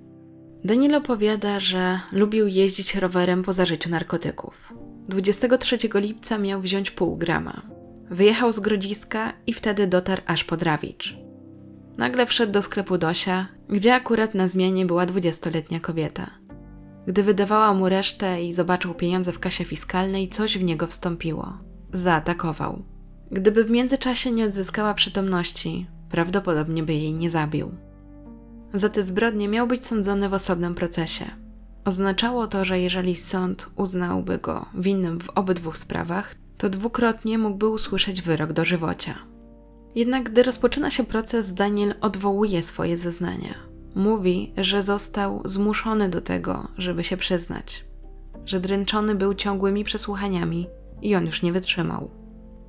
Daniel 0.63 0.95
opowiada, 0.95 1.59
że 1.59 1.99
lubił 2.11 2.47
jeździć 2.47 2.95
rowerem 2.95 3.43
po 3.43 3.53
zażyciu 3.53 3.89
narkotyków. 3.89 4.73
23 5.09 5.77
lipca 5.93 6.37
miał 6.37 6.61
wziąć 6.61 6.91
pół 6.91 7.17
grama. 7.17 7.61
Wyjechał 8.09 8.51
z 8.51 8.59
Grodziska 8.59 9.33
i 9.47 9.53
wtedy 9.53 9.87
dotarł 9.87 10.21
aż 10.25 10.43
pod 10.43 10.63
Rawicz. 10.63 11.17
Nagle 11.97 12.25
wszedł 12.25 12.51
do 12.51 12.61
sklepu 12.61 12.97
Dosia, 12.97 13.47
gdzie 13.73 13.95
akurat 13.95 14.35
na 14.35 14.47
zmianie 14.47 14.85
była 14.85 15.05
20-letnia 15.05 15.79
kobieta. 15.79 16.29
Gdy 17.07 17.23
wydawała 17.23 17.73
mu 17.73 17.89
resztę 17.89 18.43
i 18.43 18.53
zobaczył 18.53 18.93
pieniądze 18.93 19.31
w 19.31 19.39
kasie 19.39 19.65
fiskalnej, 19.65 20.29
coś 20.29 20.57
w 20.57 20.63
niego 20.63 20.87
wstąpiło. 20.87 21.57
Zaatakował. 21.93 22.83
Gdyby 23.31 23.63
w 23.63 23.71
międzyczasie 23.71 24.31
nie 24.31 24.45
odzyskała 24.45 24.93
przytomności, 24.93 25.87
prawdopodobnie 26.09 26.83
by 26.83 26.93
jej 26.93 27.13
nie 27.13 27.29
zabił. 27.29 27.71
Za 28.73 28.89
te 28.89 29.03
zbrodnie 29.03 29.47
miał 29.47 29.67
być 29.67 29.85
sądzony 29.85 30.29
w 30.29 30.33
osobnym 30.33 30.75
procesie. 30.75 31.25
Oznaczało 31.85 32.47
to, 32.47 32.65
że 32.65 32.79
jeżeli 32.79 33.15
sąd 33.15 33.69
uznałby 33.75 34.37
go 34.37 34.65
winnym 34.75 35.19
w 35.19 35.29
obydwu 35.29 35.73
sprawach, 35.73 36.35
to 36.57 36.69
dwukrotnie 36.69 37.37
mógłby 37.37 37.67
usłyszeć 37.67 38.21
wyrok 38.21 38.53
dożywocia. 38.53 39.32
Jednak 39.95 40.23
gdy 40.23 40.43
rozpoczyna 40.43 40.91
się 40.91 41.03
proces, 41.03 41.53
Daniel 41.53 41.93
odwołuje 42.01 42.63
swoje 42.63 42.97
zeznania. 42.97 43.53
Mówi, 43.95 44.53
że 44.57 44.83
został 44.83 45.41
zmuszony 45.45 46.09
do 46.09 46.21
tego, 46.21 46.67
żeby 46.77 47.03
się 47.03 47.17
przyznać, 47.17 47.85
że 48.45 48.59
dręczony 48.59 49.15
był 49.15 49.33
ciągłymi 49.33 49.83
przesłuchaniami 49.83 50.67
i 51.01 51.15
on 51.15 51.25
już 51.25 51.41
nie 51.41 51.53
wytrzymał. 51.53 52.09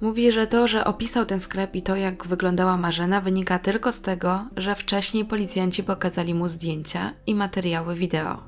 Mówi, 0.01 0.33
że 0.33 0.47
to, 0.47 0.69
że 0.69 0.85
opisał 0.85 1.27
ten 1.27 1.41
sklep 1.41 1.77
i 1.77 1.83
to, 1.83 1.97
jak 1.97 2.27
wyglądała 2.27 2.77
Marzena, 2.77 3.21
wynika 3.21 3.59
tylko 3.59 3.93
z 3.93 4.01
tego, 4.01 4.45
że 4.57 4.75
wcześniej 4.75 5.25
policjanci 5.25 5.83
pokazali 5.83 6.35
mu 6.35 6.49
zdjęcia 6.49 7.13
i 7.27 7.35
materiały 7.35 7.95
wideo. 7.95 8.43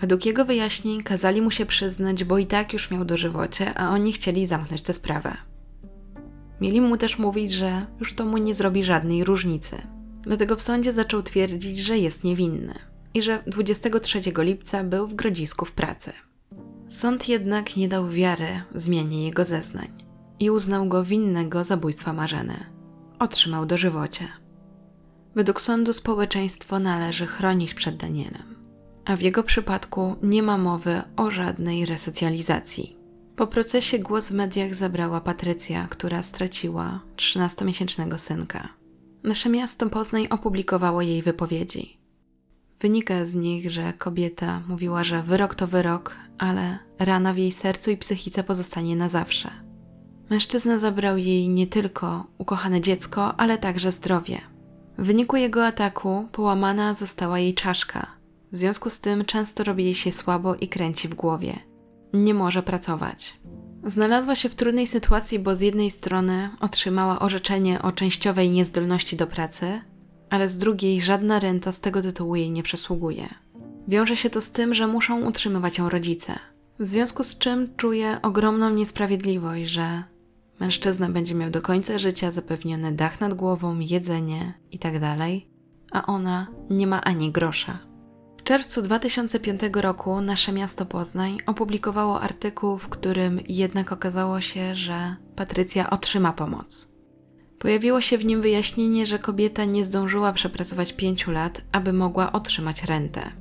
Według 0.00 0.26
jego 0.26 0.44
wyjaśnień 0.44 1.02
kazali 1.02 1.42
mu 1.42 1.50
się 1.50 1.66
przyznać, 1.66 2.24
bo 2.24 2.38
i 2.38 2.46
tak 2.46 2.72
już 2.72 2.90
miał 2.90 3.04
dożywocie, 3.04 3.78
a 3.78 3.90
oni 3.90 4.12
chcieli 4.12 4.46
zamknąć 4.46 4.82
tę 4.82 4.94
sprawę. 4.94 5.49
Mieli 6.60 6.80
mu 6.80 6.96
też 6.96 7.18
mówić, 7.18 7.52
że 7.52 7.86
już 8.00 8.14
to 8.14 8.26
mu 8.26 8.38
nie 8.38 8.54
zrobi 8.54 8.84
żadnej 8.84 9.24
różnicy. 9.24 9.82
Dlatego 10.22 10.56
w 10.56 10.62
sądzie 10.62 10.92
zaczął 10.92 11.22
twierdzić, 11.22 11.78
że 11.78 11.98
jest 11.98 12.24
niewinny 12.24 12.74
i 13.14 13.22
że 13.22 13.42
23 13.46 14.20
lipca 14.38 14.84
był 14.84 15.06
w 15.06 15.14
Grodzisku 15.14 15.64
w 15.64 15.72
pracy. 15.72 16.12
Sąd 16.88 17.28
jednak 17.28 17.76
nie 17.76 17.88
dał 17.88 18.08
wiary 18.08 18.62
zmianie 18.74 19.26
jego 19.26 19.44
zeznań 19.44 19.88
i 20.38 20.50
uznał 20.50 20.88
go 20.88 21.04
winnego 21.04 21.64
zabójstwa 21.64 22.12
Marzeny. 22.12 22.66
Otrzymał 23.18 23.66
dożywocie. 23.66 24.28
Według 25.34 25.60
sądu 25.60 25.92
społeczeństwo 25.92 26.78
należy 26.78 27.26
chronić 27.26 27.74
przed 27.74 27.96
Danielem, 27.96 28.54
a 29.04 29.16
w 29.16 29.20
jego 29.20 29.42
przypadku 29.42 30.16
nie 30.22 30.42
ma 30.42 30.58
mowy 30.58 31.02
o 31.16 31.30
żadnej 31.30 31.86
resocjalizacji. 31.86 32.99
Po 33.40 33.46
procesie 33.46 33.98
głos 33.98 34.28
w 34.28 34.34
mediach 34.34 34.74
zabrała 34.74 35.20
Patrycja, 35.20 35.86
która 35.90 36.22
straciła 36.22 37.00
13-miesięcznego 37.16 38.18
synka. 38.18 38.68
Nasze 39.22 39.48
miasto 39.48 39.90
Poznań 39.90 40.26
opublikowało 40.30 41.02
jej 41.02 41.22
wypowiedzi. 41.22 41.98
Wynika 42.80 43.26
z 43.26 43.34
nich, 43.34 43.70
że 43.70 43.92
kobieta 43.92 44.62
mówiła, 44.68 45.04
że 45.04 45.22
wyrok 45.22 45.54
to 45.54 45.66
wyrok, 45.66 46.16
ale 46.38 46.78
rana 46.98 47.34
w 47.34 47.38
jej 47.38 47.52
sercu 47.52 47.90
i 47.90 47.96
psychice 47.96 48.44
pozostanie 48.44 48.96
na 48.96 49.08
zawsze. 49.08 49.50
Mężczyzna 50.30 50.78
zabrał 50.78 51.16
jej 51.16 51.48
nie 51.48 51.66
tylko 51.66 52.26
ukochane 52.38 52.80
dziecko, 52.80 53.40
ale 53.40 53.58
także 53.58 53.92
zdrowie. 53.92 54.40
W 54.98 55.04
wyniku 55.06 55.36
jego 55.36 55.66
ataku 55.66 56.28
połamana 56.32 56.94
została 56.94 57.38
jej 57.38 57.54
czaszka. 57.54 58.06
W 58.52 58.56
związku 58.56 58.90
z 58.90 59.00
tym 59.00 59.24
często 59.24 59.64
robi 59.64 59.84
jej 59.84 59.94
się 59.94 60.12
słabo 60.12 60.54
i 60.54 60.68
kręci 60.68 61.08
w 61.08 61.14
głowie. 61.14 61.69
Nie 62.12 62.34
może 62.34 62.62
pracować. 62.62 63.40
Znalazła 63.84 64.36
się 64.36 64.48
w 64.48 64.54
trudnej 64.54 64.86
sytuacji, 64.86 65.38
bo 65.38 65.54
z 65.54 65.60
jednej 65.60 65.90
strony 65.90 66.50
otrzymała 66.60 67.18
orzeczenie 67.18 67.82
o 67.82 67.92
częściowej 67.92 68.50
niezdolności 68.50 69.16
do 69.16 69.26
pracy, 69.26 69.80
ale 70.30 70.48
z 70.48 70.58
drugiej 70.58 71.00
żadna 71.00 71.40
renta 71.40 71.72
z 71.72 71.80
tego 71.80 72.02
tytułu 72.02 72.36
jej 72.36 72.50
nie 72.50 72.62
przysługuje. 72.62 73.34
Wiąże 73.88 74.16
się 74.16 74.30
to 74.30 74.40
z 74.40 74.52
tym, 74.52 74.74
że 74.74 74.86
muszą 74.86 75.24
utrzymywać 75.24 75.78
ją 75.78 75.88
rodzice. 75.88 76.38
W 76.78 76.84
związku 76.84 77.24
z 77.24 77.38
czym 77.38 77.76
czuje 77.76 78.18
ogromną 78.22 78.70
niesprawiedliwość, 78.70 79.70
że 79.70 80.02
mężczyzna 80.60 81.08
będzie 81.08 81.34
miał 81.34 81.50
do 81.50 81.62
końca 81.62 81.98
życia 81.98 82.30
zapewniony 82.30 82.92
dach 82.92 83.20
nad 83.20 83.34
głową, 83.34 83.78
jedzenie 83.78 84.54
itd., 84.70 85.00
tak 85.00 85.28
a 85.92 86.06
ona 86.06 86.46
nie 86.70 86.86
ma 86.86 87.00
ani 87.00 87.30
grosza. 87.30 87.89
Czerwcu 88.50 88.82
2005 88.82 89.60
roku 89.74 90.20
nasze 90.20 90.52
miasto 90.52 90.86
Poznań 90.86 91.38
opublikowało 91.46 92.20
artykuł, 92.20 92.78
w 92.78 92.88
którym 92.88 93.40
jednak 93.48 93.92
okazało 93.92 94.40
się, 94.40 94.76
że 94.76 95.16
Patrycja 95.36 95.90
otrzyma 95.90 96.32
pomoc. 96.32 96.88
Pojawiło 97.58 98.00
się 98.00 98.18
w 98.18 98.24
nim 98.24 98.42
wyjaśnienie, 98.42 99.06
że 99.06 99.18
kobieta 99.18 99.64
nie 99.64 99.84
zdążyła 99.84 100.32
przepracować 100.32 100.92
pięciu 100.92 101.30
lat, 101.30 101.62
aby 101.72 101.92
mogła 101.92 102.32
otrzymać 102.32 102.84
rentę. 102.84 103.32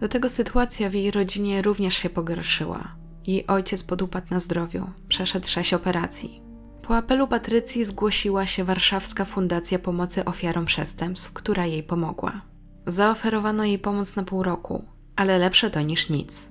Do 0.00 0.08
tego 0.08 0.28
sytuacja 0.28 0.90
w 0.90 0.94
jej 0.94 1.10
rodzinie 1.10 1.62
również 1.62 1.94
się 1.94 2.10
pogorszyła. 2.10 2.96
Jej 3.26 3.46
ojciec 3.46 3.84
podupadł 3.84 4.26
na 4.30 4.40
zdrowiu, 4.40 4.90
przeszedł 5.08 5.48
sześć 5.48 5.74
operacji. 5.74 6.42
Po 6.82 6.96
apelu 6.96 7.28
Patrycji 7.28 7.84
zgłosiła 7.84 8.46
się 8.46 8.64
Warszawska 8.64 9.24
Fundacja 9.24 9.78
Pomocy 9.78 10.24
Ofiarom 10.24 10.64
Przestępstw, 10.64 11.32
która 11.32 11.66
jej 11.66 11.82
pomogła. 11.82 12.57
Zaoferowano 12.88 13.64
jej 13.64 13.78
pomoc 13.78 14.16
na 14.16 14.22
pół 14.22 14.42
roku, 14.42 14.84
ale 15.16 15.38
lepsze 15.38 15.70
to 15.70 15.80
niż 15.80 16.10
nic. 16.10 16.48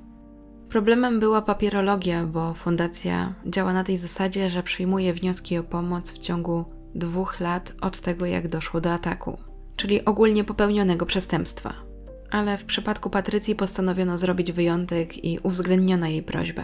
Problemem 0.70 1.20
była 1.20 1.42
papierologia, 1.42 2.24
bo 2.24 2.54
fundacja 2.54 3.34
działa 3.46 3.74
na 3.74 3.84
tej 3.84 3.98
zasadzie, 3.98 4.50
że 4.50 4.64
przyjmuje 4.64 5.14
wnioski 5.14 5.58
o 5.58 5.64
pomoc 5.64 6.12
w 6.12 6.18
ciągu 6.18 6.66
dwóch 6.96 7.40
lat 7.40 7.74
od 7.82 8.00
tego, 8.00 8.26
jak 8.26 8.48
doszło 8.48 8.82
do 8.82 8.94
ataku, 8.94 9.38
czyli 9.76 10.06
ogólnie 10.06 10.44
popełnionego 10.44 11.06
przestępstwa. 11.06 11.74
Ale 12.32 12.58
w 12.58 12.66
przypadku 12.66 13.10
Patrycji 13.10 13.56
postanowiono 13.56 14.18
zrobić 14.18 14.52
wyjątek 14.52 15.26
i 15.26 15.40
uwzględniono 15.44 16.08
jej 16.08 16.24
prośbę. 16.24 16.64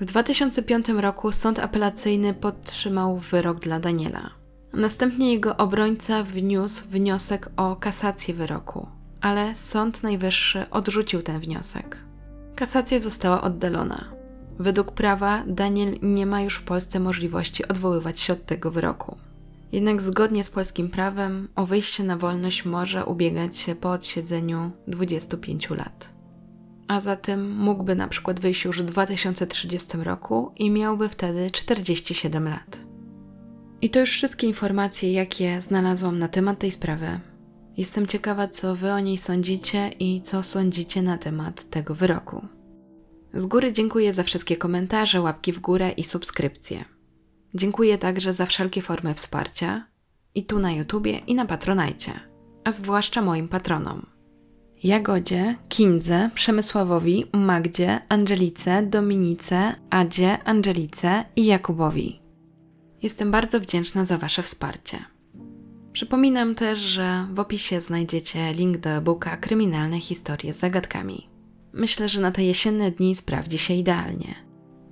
W 0.00 0.04
2005 0.04 0.88
roku 0.88 1.32
sąd 1.32 1.58
apelacyjny 1.58 2.34
podtrzymał 2.34 3.18
wyrok 3.18 3.60
dla 3.60 3.80
Daniela. 3.80 4.37
Następnie 4.72 5.32
jego 5.32 5.56
obrońca 5.56 6.22
wniósł 6.22 6.88
wniosek 6.88 7.50
o 7.56 7.76
kasację 7.76 8.34
wyroku, 8.34 8.86
ale 9.20 9.54
Sąd 9.54 10.02
Najwyższy 10.02 10.70
odrzucił 10.70 11.22
ten 11.22 11.40
wniosek. 11.40 12.04
Kasacja 12.56 12.98
została 12.98 13.42
oddalona. 13.42 14.04
Według 14.58 14.92
prawa 14.92 15.42
Daniel 15.46 15.94
nie 16.02 16.26
ma 16.26 16.40
już 16.40 16.56
w 16.56 16.62
Polsce 16.64 17.00
możliwości 17.00 17.68
odwoływać 17.68 18.20
się 18.20 18.32
od 18.32 18.46
tego 18.46 18.70
wyroku. 18.70 19.16
Jednak 19.72 20.02
zgodnie 20.02 20.44
z 20.44 20.50
polskim 20.50 20.88
prawem 20.88 21.48
o 21.56 21.66
wyjście 21.66 22.04
na 22.04 22.16
wolność 22.16 22.64
może 22.64 23.04
ubiegać 23.04 23.58
się 23.58 23.74
po 23.74 23.92
odsiedzeniu 23.92 24.70
25 24.86 25.70
lat. 25.70 26.12
A 26.88 27.00
zatem 27.00 27.56
mógłby 27.56 27.94
na 27.94 28.08
przykład 28.08 28.40
wyjść 28.40 28.64
już 28.64 28.82
w 28.82 28.84
2030 28.84 29.96
roku 29.96 30.52
i 30.56 30.70
miałby 30.70 31.08
wtedy 31.08 31.50
47 31.50 32.44
lat. 32.44 32.77
I 33.82 33.90
to 33.90 34.00
już 34.00 34.10
wszystkie 34.10 34.46
informacje, 34.46 35.12
jakie 35.12 35.60
znalazłam 35.62 36.18
na 36.18 36.28
temat 36.28 36.58
tej 36.58 36.70
sprawy. 36.70 37.20
Jestem 37.76 38.06
ciekawa, 38.06 38.48
co 38.48 38.76
wy 38.76 38.92
o 38.92 39.00
niej 39.00 39.18
sądzicie 39.18 39.88
i 39.88 40.22
co 40.22 40.42
sądzicie 40.42 41.02
na 41.02 41.18
temat 41.18 41.70
tego 41.70 41.94
wyroku. 41.94 42.46
Z 43.34 43.46
góry 43.46 43.72
dziękuję 43.72 44.12
za 44.12 44.22
wszystkie 44.22 44.56
komentarze, 44.56 45.20
łapki 45.20 45.52
w 45.52 45.60
górę 45.60 45.90
i 45.90 46.04
subskrypcje. 46.04 46.84
Dziękuję 47.54 47.98
także 47.98 48.32
za 48.32 48.46
wszelkie 48.46 48.82
formy 48.82 49.14
wsparcia 49.14 49.86
i 50.34 50.44
tu 50.44 50.58
na 50.58 50.72
YouTubie 50.72 51.18
i 51.18 51.34
na 51.34 51.46
Patronajcie, 51.46 52.12
a 52.64 52.70
zwłaszcza 52.70 53.22
moim 53.22 53.48
patronom. 53.48 54.06
Jagodzie, 54.82 55.56
Kindze, 55.68 56.30
Przemysławowi, 56.34 57.26
Magdzie, 57.32 58.00
Angelice, 58.08 58.82
Dominice, 58.82 59.74
Adzie, 59.90 60.42
Angelice 60.44 61.24
i 61.36 61.46
Jakubowi. 61.46 62.27
Jestem 63.02 63.30
bardzo 63.30 63.60
wdzięczna 63.60 64.04
za 64.04 64.18
Wasze 64.18 64.42
wsparcie. 64.42 65.04
Przypominam 65.92 66.54
też, 66.54 66.78
że 66.78 67.26
w 67.32 67.40
opisie 67.40 67.80
znajdziecie 67.80 68.52
link 68.52 68.76
do 68.78 68.90
e-booka 68.90 69.36
Kryminalne 69.36 70.00
historie 70.00 70.52
z 70.52 70.58
zagadkami. 70.58 71.28
Myślę, 71.72 72.08
że 72.08 72.20
na 72.20 72.32
te 72.32 72.44
jesienne 72.44 72.90
dni 72.90 73.14
sprawdzi 73.14 73.58
się 73.58 73.74
idealnie. 73.74 74.34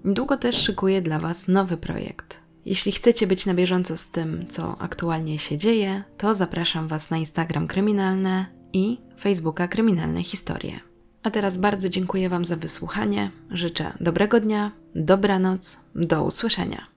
Niedługo 0.04 0.36
też 0.36 0.62
szykuję 0.62 1.02
dla 1.02 1.18
Was 1.18 1.48
nowy 1.48 1.76
projekt. 1.76 2.40
Jeśli 2.64 2.92
chcecie 2.92 3.26
być 3.26 3.46
na 3.46 3.54
bieżąco 3.54 3.96
z 3.96 4.10
tym, 4.10 4.46
co 4.48 4.78
aktualnie 4.78 5.38
się 5.38 5.58
dzieje, 5.58 6.04
to 6.16 6.34
zapraszam 6.34 6.88
Was 6.88 7.10
na 7.10 7.16
Instagram 7.16 7.66
Kryminalne 7.66 8.46
i 8.72 8.98
Facebooka 9.20 9.68
Kryminalne 9.68 10.22
Historie. 10.22 10.80
A 11.22 11.30
teraz 11.30 11.58
bardzo 11.58 11.88
dziękuję 11.88 12.28
Wam 12.28 12.44
za 12.44 12.56
wysłuchanie. 12.56 13.30
Życzę 13.50 13.92
dobrego 14.00 14.40
dnia, 14.40 14.72
dobranoc, 14.94 15.80
do 15.94 16.24
usłyszenia. 16.24 16.95